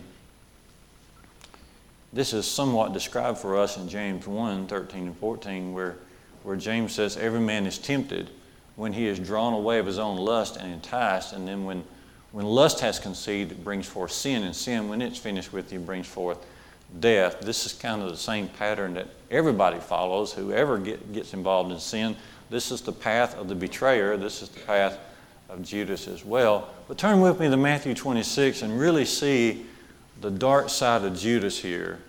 This 2.11 2.33
is 2.33 2.45
somewhat 2.45 2.91
described 2.91 3.37
for 3.37 3.57
us 3.57 3.77
in 3.77 3.87
James 3.87 4.27
1 4.27 4.67
13 4.67 5.07
and 5.07 5.17
14, 5.17 5.73
where, 5.73 5.95
where 6.43 6.57
James 6.57 6.93
says, 6.93 7.15
Every 7.15 7.39
man 7.39 7.65
is 7.65 7.77
tempted 7.77 8.29
when 8.77 8.93
he 8.93 9.07
is 9.07 9.19
drawn 9.19 9.53
away 9.53 9.79
of 9.79 9.85
his 9.85 9.99
own 9.99 10.15
lust 10.15 10.55
and 10.55 10.71
enticed, 10.71 11.33
and 11.33 11.45
then 11.45 11.65
when 11.65 11.83
when 12.31 12.45
lust 12.45 12.81
has 12.81 12.99
conceived, 12.99 13.51
it 13.51 13.63
brings 13.63 13.87
forth 13.87 14.11
sin, 14.11 14.43
and 14.43 14.55
sin, 14.55 14.89
when 14.89 15.01
it's 15.01 15.17
finished 15.17 15.53
with 15.53 15.71
you, 15.71 15.79
brings 15.79 16.07
forth 16.07 16.37
death. 16.99 17.39
This 17.41 17.65
is 17.65 17.73
kind 17.73 18.01
of 18.01 18.09
the 18.09 18.17
same 18.17 18.47
pattern 18.47 18.93
that 18.95 19.07
everybody 19.31 19.79
follows, 19.79 20.33
whoever 20.33 20.77
get, 20.77 21.13
gets 21.13 21.33
involved 21.33 21.71
in 21.71 21.79
sin. 21.79 22.15
This 22.49 22.71
is 22.71 22.81
the 22.81 22.91
path 22.91 23.35
of 23.37 23.47
the 23.47 23.55
betrayer. 23.55 24.17
This 24.17 24.41
is 24.41 24.49
the 24.49 24.59
path 24.61 24.99
of 25.49 25.63
Judas 25.63 26.07
as 26.07 26.23
well. 26.23 26.69
But 26.87 26.97
turn 26.97 27.21
with 27.21 27.39
me 27.39 27.49
to 27.49 27.57
Matthew 27.57 27.93
26 27.93 28.61
and 28.61 28.79
really 28.79 29.05
see 29.05 29.65
the 30.21 30.31
dark 30.31 30.69
side 30.69 31.03
of 31.03 31.17
Judas 31.17 31.59
here. 31.59 31.99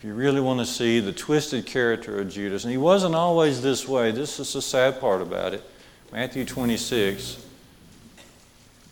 If 0.00 0.04
you 0.04 0.14
really 0.14 0.40
want 0.40 0.60
to 0.60 0.64
see 0.64 0.98
the 0.98 1.12
twisted 1.12 1.66
character 1.66 2.18
of 2.18 2.30
Judas, 2.30 2.64
and 2.64 2.70
he 2.70 2.78
wasn't 2.78 3.14
always 3.14 3.60
this 3.60 3.86
way, 3.86 4.10
this 4.12 4.40
is 4.40 4.50
the 4.50 4.62
sad 4.62 4.98
part 4.98 5.20
about 5.20 5.52
it. 5.52 5.62
Matthew 6.10 6.46
26. 6.46 7.44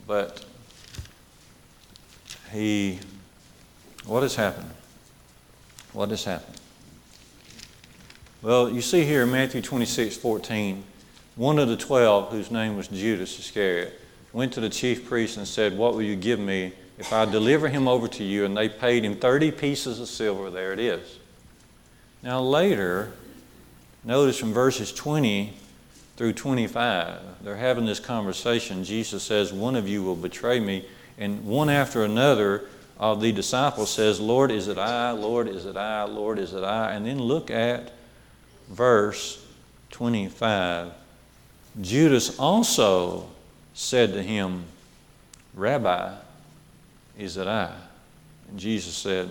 But 0.06 0.44
he, 2.52 2.98
what 4.04 4.22
has 4.22 4.34
happened? 4.34 4.68
What 5.94 6.10
has 6.10 6.24
happened? 6.24 6.60
Well, 8.42 8.68
you 8.68 8.82
see 8.82 9.04
here 9.04 9.22
in 9.22 9.30
Matthew 9.30 9.62
26 9.62 10.14
14, 10.18 10.84
one 11.36 11.58
of 11.58 11.68
the 11.68 11.76
twelve, 11.78 12.30
whose 12.32 12.50
name 12.50 12.76
was 12.76 12.86
Judas 12.86 13.38
Iscariot, 13.38 13.98
went 14.34 14.52
to 14.52 14.60
the 14.60 14.68
chief 14.68 15.08
priests 15.08 15.38
and 15.38 15.48
said, 15.48 15.78
What 15.78 15.94
will 15.94 16.02
you 16.02 16.16
give 16.16 16.38
me 16.38 16.74
if 16.98 17.12
I 17.12 17.24
deliver 17.24 17.68
him 17.68 17.88
over 17.88 18.08
to 18.08 18.24
you? 18.24 18.44
And 18.44 18.56
they 18.56 18.68
paid 18.68 19.04
him 19.04 19.16
30 19.16 19.52
pieces 19.52 20.00
of 20.00 20.08
silver. 20.08 20.50
There 20.50 20.72
it 20.72 20.78
is. 20.78 21.18
Now, 22.22 22.40
later, 22.40 23.12
notice 24.04 24.38
from 24.38 24.52
verses 24.52 24.92
20 24.92 25.54
through 26.16 26.32
25. 26.32 27.20
They're 27.42 27.56
having 27.56 27.86
this 27.86 28.00
conversation. 28.00 28.82
Jesus 28.82 29.22
says, 29.22 29.52
One 29.52 29.76
of 29.76 29.88
you 29.88 30.02
will 30.02 30.16
betray 30.16 30.58
me. 30.58 30.84
And 31.16 31.44
one 31.44 31.70
after 31.70 32.04
another 32.04 32.64
of 32.98 33.20
the 33.20 33.30
disciples 33.32 33.90
says, 33.90 34.20
Lord, 34.20 34.50
is 34.50 34.68
it 34.68 34.78
I? 34.78 35.12
Lord, 35.12 35.48
is 35.48 35.66
it 35.66 35.76
I? 35.76 36.04
Lord, 36.04 36.38
is 36.38 36.52
it 36.52 36.64
I? 36.64 36.92
And 36.92 37.06
then 37.06 37.20
look 37.20 37.50
at 37.50 37.92
verse 38.68 39.44
25. 39.90 40.92
Judas 41.80 42.38
also 42.38 43.28
said 43.74 44.12
to 44.14 44.22
him, 44.22 44.64
Rabbi, 45.54 46.14
is 47.18 47.36
it 47.36 47.46
I? 47.46 47.74
And 48.48 48.58
Jesus 48.58 48.94
said, 48.94 49.28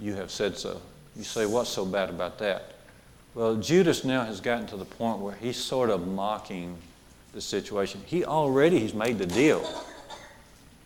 You 0.00 0.14
have 0.14 0.30
said 0.30 0.56
so. 0.56 0.80
You 1.14 1.22
say, 1.22 1.46
What's 1.46 1.70
so 1.70 1.84
bad 1.84 2.10
about 2.10 2.38
that? 2.38 2.74
Well, 3.34 3.54
Judas 3.56 4.04
now 4.04 4.24
has 4.24 4.40
gotten 4.40 4.66
to 4.68 4.76
the 4.76 4.84
point 4.84 5.20
where 5.20 5.34
he's 5.34 5.56
sort 5.56 5.90
of 5.90 6.08
mocking 6.08 6.76
the 7.32 7.40
situation. 7.40 8.00
He 8.06 8.24
already 8.24 8.80
he's 8.80 8.94
made 8.94 9.18
the 9.18 9.26
deal. 9.26 9.64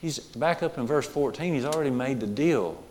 He's 0.01 0.19
back 0.19 0.63
up 0.65 0.79
in 0.79 0.87
verse 0.87 1.07
14, 1.07 1.55
he's 1.55 1.65
already 1.65 1.91
made 1.91 2.21
the 2.21 2.27
deal. 2.27 2.83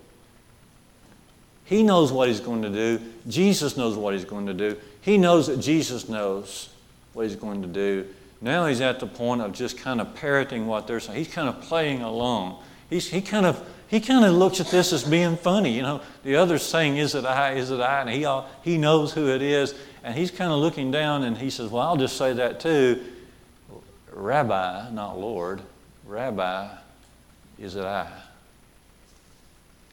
He 1.66 1.84
knows 1.84 2.12
what 2.12 2.28
he's 2.28 2.40
going 2.40 2.62
to 2.64 2.70
do. 2.70 3.00
Jesus 3.28 3.78
knows 3.78 3.96
what 3.96 4.14
he's 4.14 4.26
going 4.26 4.48
to 4.48 4.54
do. 4.54 4.78
He 5.02 5.18
knows 5.18 5.48
that 5.48 5.58
Jesus 5.58 6.10
knows 6.10 6.70
what 7.14 7.28
he's 7.28 7.36
going 7.36 7.62
to 7.62 7.68
do. 7.68 8.08
Now 8.42 8.66
he's 8.66 8.82
at 8.82 9.00
the 9.00 9.08
point 9.08 9.42
of 9.42 9.54
just 9.54 9.78
kind 9.78 10.02
of 10.02 10.16
parroting 10.16 10.68
what 10.68 10.88
they're 10.88 11.00
saying. 11.00 11.18
He's 11.18 11.34
kind 11.34 11.48
of 11.48 11.62
playing 11.62 12.02
along. 12.02 12.64
He's, 12.92 13.08
he 13.08 13.22
kind 13.22 13.48
of 13.48 13.66
he 13.88 14.00
kind 14.00 14.24
of 14.24 14.34
looks 14.34 14.62
at 14.62 14.68
this 14.68 14.94
as 14.94 15.04
being 15.04 15.36
funny. 15.36 15.74
You 15.74 15.82
know, 15.82 16.02
the 16.24 16.36
other's 16.36 16.64
saying, 16.64 16.98
Is 16.98 17.16
it 17.16 17.26
I? 17.26 17.54
Is 17.54 17.72
it 17.72 17.80
I? 17.80 18.02
And 18.02 18.10
he, 18.10 18.26
he 18.64 18.78
knows 18.78 19.12
who 19.12 19.28
it 19.30 19.42
is. 19.42 19.74
And 20.04 20.16
he's 20.16 20.32
kind 20.32 20.52
of 20.52 20.60
looking 20.60 20.92
down 20.92 21.24
and 21.24 21.38
he 21.38 21.50
says, 21.50 21.70
Well, 21.70 21.82
I'll 21.82 21.98
just 21.98 22.18
say 22.18 22.32
that 22.34 22.60
too. 22.60 23.04
Rabbi, 24.14 24.92
not 24.92 25.20
Lord, 25.20 25.62
Rabbi, 26.06 26.70
is 27.60 27.76
it 27.76 27.84
I? 27.84 28.08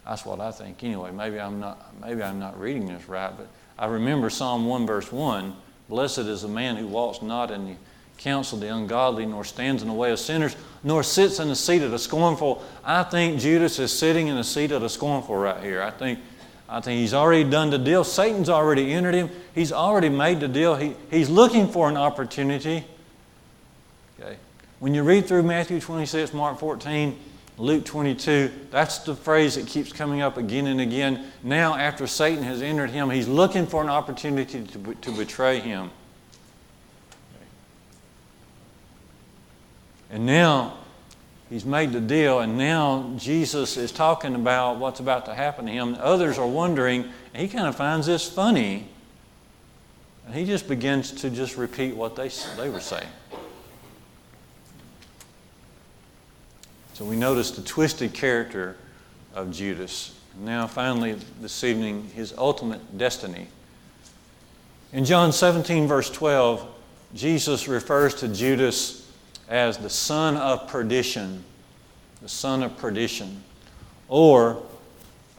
That's 0.06 0.24
what 0.24 0.40
I 0.40 0.52
think 0.52 0.82
anyway. 0.84 1.10
Maybe 1.10 1.40
I'm 1.40 1.58
not, 1.58 1.94
maybe 2.00 2.22
I'm 2.22 2.38
not 2.38 2.58
reading 2.60 2.86
this 2.86 3.08
right, 3.08 3.32
but 3.36 3.48
I 3.78 3.86
remember 3.86 4.30
Psalm 4.30 4.66
1, 4.66 4.86
verse 4.86 5.10
1 5.10 5.54
Blessed 5.88 6.18
is 6.18 6.42
the 6.42 6.48
man 6.48 6.76
who 6.76 6.86
walks 6.86 7.20
not 7.20 7.50
in 7.50 7.66
the 7.66 7.74
counsel 8.18 8.58
the 8.58 8.74
ungodly, 8.74 9.24
nor 9.24 9.44
stands 9.44 9.80
in 9.80 9.88
the 9.88 9.94
way 9.94 10.10
of 10.10 10.18
sinners, 10.18 10.56
nor 10.82 11.02
sits 11.02 11.38
in 11.38 11.48
the 11.48 11.56
seat 11.56 11.82
of 11.82 11.90
the 11.90 11.98
scornful. 11.98 12.62
I 12.84 13.04
think 13.04 13.40
Judas 13.40 13.78
is 13.78 13.96
sitting 13.96 14.26
in 14.26 14.36
the 14.36 14.44
seat 14.44 14.72
of 14.72 14.82
the 14.82 14.88
scornful 14.88 15.36
right 15.36 15.62
here. 15.62 15.80
I 15.80 15.90
think, 15.90 16.18
I 16.68 16.80
think 16.80 17.00
he's 17.00 17.14
already 17.14 17.48
done 17.48 17.70
the 17.70 17.78
deal. 17.78 18.04
Satan's 18.04 18.48
already 18.48 18.92
entered 18.92 19.14
him. 19.14 19.30
He's 19.54 19.72
already 19.72 20.08
made 20.08 20.40
the 20.40 20.48
deal. 20.48 20.74
He, 20.74 20.94
he's 21.10 21.30
looking 21.30 21.68
for 21.68 21.88
an 21.88 21.96
opportunity. 21.96 22.84
Okay. 24.20 24.36
When 24.80 24.94
you 24.94 25.04
read 25.04 25.26
through 25.26 25.44
Matthew 25.44 25.80
26, 25.80 26.34
Mark 26.34 26.58
14, 26.58 27.16
Luke 27.56 27.84
22, 27.84 28.50
that's 28.70 28.98
the 28.98 29.14
phrase 29.14 29.54
that 29.54 29.66
keeps 29.66 29.92
coming 29.92 30.22
up 30.22 30.36
again 30.36 30.66
and 30.66 30.80
again. 30.80 31.26
Now, 31.42 31.74
after 31.74 32.06
Satan 32.06 32.42
has 32.44 32.62
entered 32.62 32.90
him, 32.90 33.10
he's 33.10 33.28
looking 33.28 33.66
for 33.66 33.82
an 33.82 33.88
opportunity 33.88 34.64
to, 34.64 34.94
to 34.94 35.10
betray 35.12 35.60
him. 35.60 35.90
And 40.10 40.24
now 40.24 40.78
he's 41.50 41.64
made 41.64 41.92
the 41.92 42.00
deal, 42.00 42.40
and 42.40 42.56
now 42.56 43.12
Jesus 43.16 43.76
is 43.76 43.92
talking 43.92 44.34
about 44.34 44.78
what's 44.78 45.00
about 45.00 45.26
to 45.26 45.34
happen 45.34 45.66
to 45.66 45.72
him. 45.72 45.96
Others 46.00 46.38
are 46.38 46.46
wondering, 46.46 47.04
and 47.34 47.42
he 47.42 47.48
kind 47.48 47.66
of 47.66 47.76
finds 47.76 48.06
this 48.06 48.28
funny. 48.28 48.88
And 50.26 50.34
he 50.34 50.44
just 50.44 50.68
begins 50.68 51.12
to 51.12 51.30
just 51.30 51.56
repeat 51.56 51.96
what 51.96 52.16
they, 52.16 52.28
they 52.56 52.68
were 52.68 52.80
saying. 52.80 53.08
So 56.94 57.04
we 57.04 57.16
notice 57.16 57.52
the 57.52 57.62
twisted 57.62 58.12
character 58.12 58.76
of 59.34 59.52
Judas. 59.52 60.18
Now, 60.40 60.66
finally, 60.66 61.16
this 61.40 61.64
evening, 61.64 62.10
his 62.14 62.34
ultimate 62.36 62.98
destiny. 62.98 63.46
In 64.92 65.04
John 65.04 65.32
17, 65.32 65.86
verse 65.86 66.10
12, 66.10 66.66
Jesus 67.14 67.68
refers 67.68 68.14
to 68.16 68.28
Judas 68.28 69.07
as 69.48 69.78
the 69.78 69.90
son 69.90 70.36
of 70.36 70.68
perdition. 70.68 71.44
The 72.22 72.28
son 72.28 72.62
of 72.62 72.76
perdition. 72.76 73.42
Or 74.08 74.62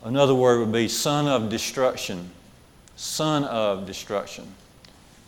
another 0.03 0.35
word 0.35 0.59
would 0.59 0.71
be 0.71 0.87
son 0.87 1.27
of 1.27 1.49
destruction. 1.49 2.29
Son 2.95 3.43
of 3.45 3.85
destruction. 3.85 4.53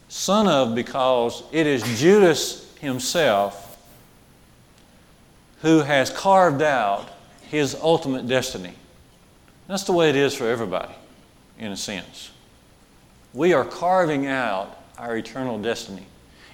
Son 0.09 0.47
of 0.47 0.75
because 0.75 1.43
it 1.51 1.67
is 1.67 1.83
Judas 1.99 2.69
himself 2.79 3.71
who 5.61 5.79
has 5.79 6.09
carved 6.09 6.61
out 6.61 7.09
his 7.43 7.75
ultimate 7.75 8.27
destiny. 8.27 8.73
That's 9.67 9.83
the 9.83 9.93
way 9.93 10.09
it 10.09 10.15
is 10.15 10.33
for 10.33 10.47
everybody, 10.47 10.93
in 11.59 11.71
a 11.71 11.77
sense. 11.77 12.31
We 13.33 13.53
are 13.53 13.63
carving 13.63 14.25
out 14.25 14.77
our 14.97 15.15
eternal 15.15 15.59
destiny. 15.59 16.05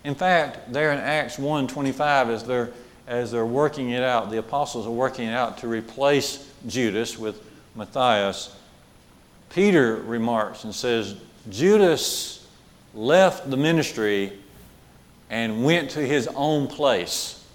In 0.08 0.16
fact, 0.16 0.72
there 0.72 0.94
in 0.94 1.00
Acts 1.00 1.36
1:25, 1.36 2.30
as 2.30 2.46
they're 2.46 2.72
as 3.08 3.30
they're 3.30 3.46
working 3.46 3.90
it 3.90 4.04
out, 4.04 4.32
the 4.32 4.38
apostles 4.38 4.88
are 4.88 4.92
working 4.92 5.28
it 5.28 5.34
out 5.34 5.58
to 5.58 5.68
replace 5.68 6.50
Judas 6.66 7.18
with 7.18 7.42
Matthias. 7.76 8.56
Peter 9.50 9.98
remarks 9.98 10.64
and 10.64 10.74
says, 10.74 11.16
Judas 11.50 12.48
left 12.94 13.50
the 13.50 13.58
ministry 13.58 14.32
and 15.30 15.66
went 15.66 15.90
to 15.92 16.00
his 16.00 16.30
own 16.36 16.68
place. 16.68 17.46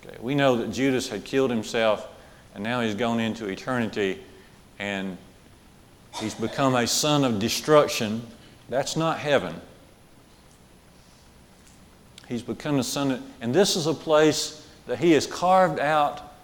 Okay, 0.00 0.16
we 0.20 0.34
know 0.34 0.56
that 0.56 0.70
Judas 0.70 1.10
had 1.10 1.24
killed 1.26 1.50
himself 1.50 2.08
and 2.54 2.64
now 2.64 2.80
he's 2.80 2.94
gone 2.94 3.20
into 3.20 3.48
eternity 3.48 4.22
and 4.78 5.18
he's 6.20 6.34
become 6.34 6.74
a 6.74 6.86
son 6.86 7.22
of 7.22 7.38
destruction. 7.38 8.26
That's 8.70 8.96
not 8.96 9.18
heaven. 9.18 9.60
He's 12.28 12.42
become 12.42 12.78
a 12.78 12.84
son, 12.84 13.10
of, 13.12 13.22
and 13.40 13.54
this 13.54 13.76
is 13.76 13.86
a 13.86 13.94
place 13.94 14.66
that 14.86 14.98
he 14.98 15.12
has 15.12 15.26
carved 15.26 15.78
out 15.78 16.34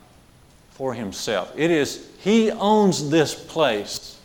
for 0.71 0.95
himself. 0.95 1.53
It 1.57 1.71
is, 1.71 2.09
he 2.19 2.51
owns 2.51 3.11
this 3.11 3.35
place 3.35 4.19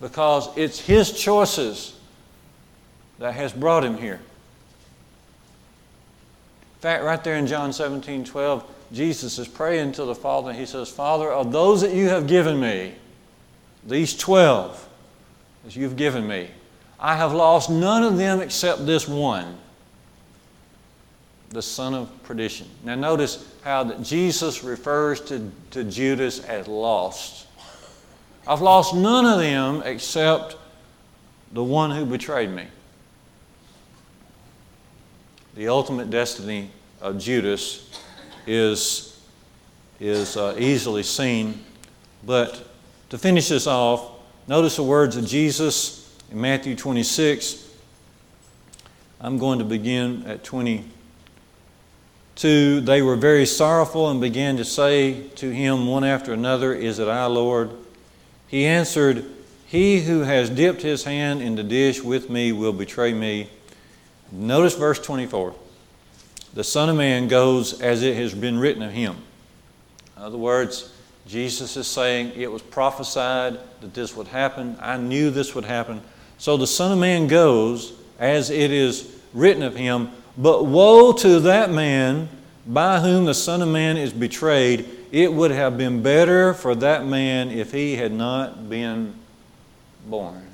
because 0.00 0.48
it's 0.56 0.80
his 0.80 1.12
choices 1.12 1.94
that 3.18 3.34
has 3.34 3.52
brought 3.52 3.84
him 3.84 3.96
here. 3.96 4.20
In 6.76 6.80
fact, 6.80 7.04
right 7.04 7.22
there 7.22 7.36
in 7.36 7.46
John 7.46 7.72
17 7.72 8.24
12, 8.24 8.64
Jesus 8.92 9.38
is 9.38 9.46
praying 9.46 9.92
to 9.92 10.04
the 10.04 10.14
Father, 10.14 10.50
and 10.50 10.58
he 10.58 10.66
says, 10.66 10.90
Father, 10.90 11.30
of 11.30 11.52
those 11.52 11.80
that 11.82 11.94
you 11.94 12.08
have 12.08 12.26
given 12.26 12.58
me, 12.58 12.94
these 13.86 14.16
12 14.16 14.88
that 15.64 15.76
you've 15.76 15.96
given 15.96 16.26
me, 16.26 16.50
I 17.04 17.16
have 17.16 17.34
lost 17.34 17.68
none 17.68 18.04
of 18.04 18.16
them 18.16 18.40
except 18.40 18.86
this 18.86 19.08
one, 19.08 19.58
the 21.50 21.60
son 21.60 21.94
of 21.94 22.22
perdition. 22.22 22.68
Now, 22.84 22.94
notice 22.94 23.44
how 23.64 23.82
that 23.82 24.04
Jesus 24.04 24.62
refers 24.62 25.20
to, 25.22 25.50
to 25.72 25.82
Judas 25.82 26.44
as 26.44 26.68
lost. 26.68 27.48
I've 28.46 28.60
lost 28.60 28.94
none 28.94 29.26
of 29.26 29.40
them 29.40 29.82
except 29.84 30.56
the 31.50 31.64
one 31.64 31.90
who 31.90 32.06
betrayed 32.06 32.50
me. 32.50 32.68
The 35.56 35.66
ultimate 35.66 36.08
destiny 36.08 36.70
of 37.00 37.18
Judas 37.18 38.00
is, 38.46 39.20
is 39.98 40.36
uh, 40.36 40.54
easily 40.56 41.02
seen. 41.02 41.64
But 42.24 42.64
to 43.10 43.18
finish 43.18 43.48
this 43.48 43.66
off, 43.66 44.08
notice 44.46 44.76
the 44.76 44.84
words 44.84 45.16
of 45.16 45.26
Jesus 45.26 46.01
in 46.32 46.40
Matthew 46.40 46.74
26. 46.74 47.68
I'm 49.20 49.38
going 49.38 49.58
to 49.58 49.66
begin 49.66 50.24
at 50.26 50.42
22. 50.42 52.80
They 52.80 53.02
were 53.02 53.16
very 53.16 53.44
sorrowful 53.44 54.08
and 54.10 54.18
began 54.18 54.56
to 54.56 54.64
say 54.64 55.24
to 55.36 55.50
him 55.50 55.86
one 55.86 56.04
after 56.04 56.32
another, 56.32 56.72
Is 56.72 56.98
it 56.98 57.06
I, 57.06 57.26
Lord? 57.26 57.70
He 58.48 58.64
answered, 58.64 59.26
He 59.66 60.00
who 60.00 60.20
has 60.20 60.48
dipped 60.48 60.80
his 60.80 61.04
hand 61.04 61.42
in 61.42 61.54
the 61.54 61.62
dish 61.62 62.02
with 62.02 62.30
me 62.30 62.50
will 62.50 62.72
betray 62.72 63.12
me. 63.12 63.50
Notice 64.32 64.74
verse 64.74 64.98
24 64.98 65.54
the 66.54 66.64
Son 66.64 66.90
of 66.90 66.96
Man 66.96 67.28
goes 67.28 67.80
as 67.80 68.02
it 68.02 68.16
has 68.16 68.34
been 68.34 68.58
written 68.58 68.82
of 68.82 68.92
him. 68.92 69.16
In 70.16 70.22
other 70.22 70.38
words, 70.38 70.92
Jesus 71.26 71.76
is 71.76 71.86
saying 71.86 72.32
it 72.34 72.50
was 72.50 72.62
prophesied 72.62 73.58
that 73.80 73.94
this 73.94 74.16
would 74.16 74.28
happen. 74.28 74.76
I 74.80 74.96
knew 74.96 75.30
this 75.30 75.54
would 75.54 75.64
happen. 75.64 76.02
So 76.42 76.56
the 76.56 76.66
Son 76.66 76.90
of 76.90 76.98
Man 76.98 77.28
goes 77.28 77.92
as 78.18 78.50
it 78.50 78.72
is 78.72 79.16
written 79.32 79.62
of 79.62 79.76
him. 79.76 80.10
But 80.36 80.66
woe 80.66 81.12
to 81.12 81.38
that 81.38 81.70
man 81.70 82.28
by 82.66 82.98
whom 82.98 83.26
the 83.26 83.32
Son 83.32 83.62
of 83.62 83.68
Man 83.68 83.96
is 83.96 84.12
betrayed. 84.12 84.90
It 85.12 85.32
would 85.32 85.52
have 85.52 85.78
been 85.78 86.02
better 86.02 86.52
for 86.52 86.74
that 86.74 87.06
man 87.06 87.52
if 87.52 87.70
he 87.70 87.94
had 87.94 88.10
not 88.10 88.68
been 88.68 89.14
born. 90.04 90.44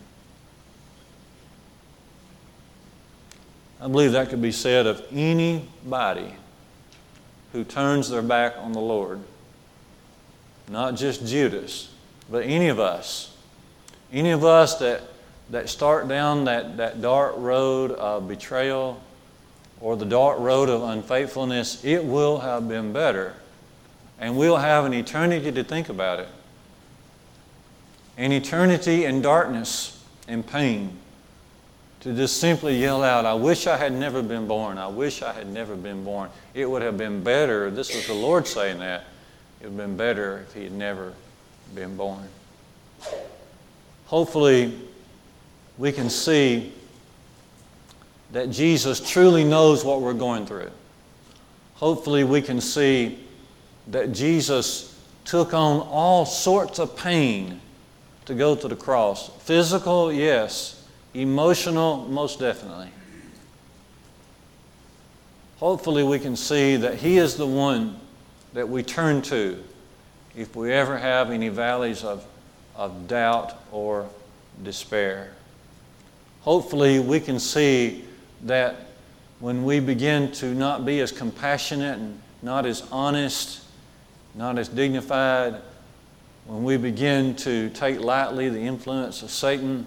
I 3.80 3.88
believe 3.88 4.12
that 4.12 4.28
could 4.28 4.42
be 4.42 4.52
said 4.52 4.86
of 4.86 5.02
anybody 5.10 6.34
who 7.54 7.64
turns 7.64 8.10
their 8.10 8.20
back 8.20 8.56
on 8.58 8.72
the 8.72 8.78
Lord. 8.78 9.20
Not 10.68 10.96
just 10.96 11.26
Judas, 11.26 11.90
but 12.30 12.44
any 12.44 12.68
of 12.68 12.78
us. 12.78 13.34
Any 14.12 14.32
of 14.32 14.44
us 14.44 14.78
that, 14.80 15.00
that 15.50 15.68
start 15.68 16.08
down 16.08 16.44
that, 16.44 16.76
that 16.76 17.00
dark 17.00 17.34
road 17.36 17.92
of 17.92 18.28
betrayal 18.28 19.00
or 19.80 19.96
the 19.96 20.04
dark 20.04 20.38
road 20.40 20.68
of 20.68 20.82
unfaithfulness, 20.82 21.84
it 21.84 22.04
will 22.04 22.38
have 22.40 22.68
been 22.68 22.92
better. 22.92 23.34
And 24.18 24.36
we'll 24.36 24.56
have 24.56 24.84
an 24.84 24.92
eternity 24.92 25.52
to 25.52 25.64
think 25.64 25.88
about 25.88 26.20
it. 26.20 26.28
An 28.16 28.32
eternity 28.32 29.04
in 29.04 29.22
darkness 29.22 30.04
and 30.26 30.44
pain 30.46 30.98
to 32.00 32.14
just 32.14 32.38
simply 32.38 32.76
yell 32.76 33.02
out, 33.02 33.26
I 33.26 33.34
wish 33.34 33.66
I 33.66 33.76
had 33.76 33.92
never 33.92 34.22
been 34.22 34.46
born. 34.46 34.78
I 34.78 34.86
wish 34.86 35.22
I 35.22 35.32
had 35.32 35.48
never 35.48 35.74
been 35.74 36.04
born. 36.04 36.30
It 36.54 36.68
would 36.68 36.82
have 36.82 36.96
been 36.96 37.22
better. 37.22 37.70
This 37.70 37.94
was 37.94 38.06
the 38.06 38.14
Lord 38.14 38.46
saying 38.46 38.78
that. 38.78 39.04
It 39.60 39.64
would 39.64 39.72
have 39.72 39.76
been 39.76 39.96
better 39.96 40.44
if 40.46 40.54
He 40.54 40.64
had 40.64 40.72
never 40.72 41.12
been 41.74 41.96
born. 41.96 42.28
Hopefully, 44.06 44.87
we 45.78 45.92
can 45.92 46.10
see 46.10 46.72
that 48.32 48.50
Jesus 48.50 49.00
truly 49.00 49.44
knows 49.44 49.84
what 49.84 50.00
we're 50.02 50.12
going 50.12 50.44
through. 50.44 50.70
Hopefully, 51.74 52.24
we 52.24 52.42
can 52.42 52.60
see 52.60 53.18
that 53.86 54.12
Jesus 54.12 55.00
took 55.24 55.54
on 55.54 55.80
all 55.80 56.26
sorts 56.26 56.78
of 56.78 56.96
pain 56.96 57.60
to 58.26 58.34
go 58.34 58.54
to 58.54 58.68
the 58.68 58.76
cross. 58.76 59.30
Physical, 59.44 60.12
yes 60.12 60.78
Emotional, 61.14 62.06
most 62.08 62.38
definitely. 62.38 62.90
Hopefully, 65.58 66.04
we 66.04 66.18
can 66.18 66.36
see 66.36 66.76
that 66.76 66.94
He 66.96 67.18
is 67.18 67.36
the 67.36 67.46
one 67.46 67.98
that 68.52 68.68
we 68.68 68.82
turn 68.82 69.22
to 69.22 69.62
if 70.36 70.54
we 70.54 70.72
ever 70.72 70.96
have 70.98 71.30
any 71.30 71.48
valleys 71.48 72.04
of, 72.04 72.24
of 72.76 73.08
doubt 73.08 73.54
or 73.72 74.08
despair. 74.62 75.32
Hopefully, 76.48 76.98
we 76.98 77.20
can 77.20 77.38
see 77.38 78.02
that 78.44 78.86
when 79.38 79.64
we 79.64 79.80
begin 79.80 80.32
to 80.32 80.54
not 80.54 80.86
be 80.86 80.98
as 81.00 81.12
compassionate 81.12 81.98
and 81.98 82.18
not 82.40 82.64
as 82.64 82.88
honest, 82.90 83.60
not 84.34 84.56
as 84.56 84.66
dignified, 84.66 85.56
when 86.46 86.64
we 86.64 86.78
begin 86.78 87.36
to 87.36 87.68
take 87.74 88.00
lightly 88.00 88.48
the 88.48 88.62
influence 88.62 89.22
of 89.22 89.30
Satan, 89.30 89.86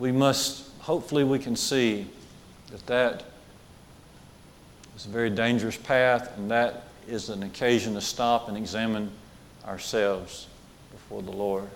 we 0.00 0.10
must, 0.10 0.68
hopefully, 0.80 1.22
we 1.22 1.38
can 1.38 1.54
see 1.54 2.04
that 2.72 2.84
that 2.88 3.22
is 4.96 5.06
a 5.06 5.10
very 5.10 5.30
dangerous 5.30 5.76
path, 5.76 6.36
and 6.36 6.50
that 6.50 6.88
is 7.06 7.28
an 7.28 7.44
occasion 7.44 7.94
to 7.94 8.00
stop 8.00 8.48
and 8.48 8.56
examine 8.56 9.12
ourselves 9.64 10.48
before 10.90 11.22
the 11.22 11.30
Lord. 11.30 11.68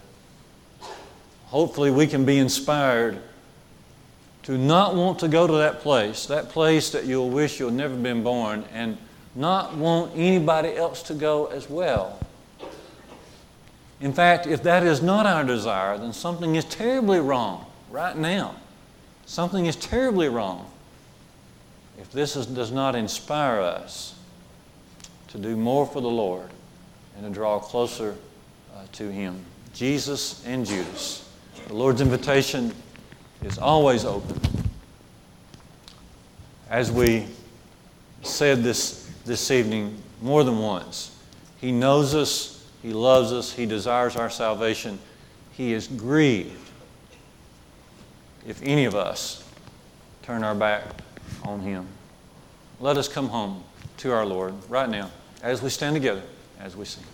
Hopefully, 1.53 1.91
we 1.91 2.07
can 2.07 2.25
be 2.25 2.39
inspired 2.39 3.19
to 4.45 4.57
not 4.57 4.95
want 4.95 5.19
to 5.19 5.29
go 5.29 5.47
to 5.47 5.53
that 5.53 5.81
place, 5.81 6.25
that 6.25 6.49
place 6.49 6.89
that 6.93 7.05
you'll 7.05 7.29
wish 7.29 7.61
you'll 7.61 7.71
never 7.71 7.95
been 7.95 8.23
born, 8.23 8.65
and 8.73 8.97
not 9.35 9.77
want 9.77 10.13
anybody 10.17 10.75
else 10.75 11.03
to 11.03 11.13
go 11.13 11.49
as 11.49 11.69
well. 11.69 12.19
In 14.01 14.15
fact, 14.15 14.47
if 14.47 14.63
that 14.63 14.83
is 14.83 15.03
not 15.03 15.27
our 15.27 15.45
desire, 15.45 15.99
then 15.99 16.15
something 16.15 16.57
is 16.57 16.65
terribly 16.65 17.21
wrong 17.21 17.67
right 17.91 18.17
now. 18.17 18.55
Something 19.27 19.67
is 19.67 19.77
terribly 19.77 20.31
wrong 20.31 20.71
if 22.01 22.11
this 22.13 22.35
is, 22.35 22.47
does 22.47 22.73
not 22.73 22.95
inspire 22.95 23.61
us 23.61 24.15
to 25.29 25.37
do 25.39 25.55
more 25.55 25.85
for 25.85 26.01
the 26.01 26.09
Lord 26.09 26.49
and 27.15 27.27
to 27.27 27.31
draw 27.31 27.59
closer 27.59 28.17
uh, 28.75 28.85
to 28.93 29.13
Him. 29.13 29.45
Jesus 29.75 30.43
and 30.47 30.65
Judas. 30.65 31.29
The 31.69 31.75
Lord's 31.75 32.01
invitation 32.01 32.75
is 33.43 33.59
always 33.59 34.05
open. 34.05 34.41
As 36.69 36.91
we 36.91 37.27
said 38.23 38.63
this, 38.63 39.11
this 39.25 39.51
evening 39.51 39.97
more 40.21 40.45
than 40.45 40.59
once, 40.59 41.17
He 41.61 41.73
knows 41.73 42.15
us, 42.15 42.67
He 42.83 42.93
loves 42.93 43.33
us, 43.33 43.53
He 43.53 43.67
desires 43.67 44.17
our 44.17 44.31
salvation. 44.31 44.99
He 45.53 45.73
is 45.73 45.87
grieved 45.87 46.71
if 48.47 48.61
any 48.63 48.85
of 48.85 48.95
us 48.95 49.49
turn 50.23 50.43
our 50.45 50.55
back 50.55 50.83
on 51.45 51.61
Him. 51.61 51.87
Let 52.81 52.97
us 52.97 53.09
come 53.09 53.29
home 53.29 53.65
to 53.99 54.13
our 54.13 54.27
Lord 54.27 54.55
right 54.69 54.89
now 54.89 55.11
as 55.43 55.63
we 55.63 55.71
stand 55.71 55.95
together, 55.95 56.23
as 56.61 56.77
we 56.77 56.85
sing. 56.85 57.05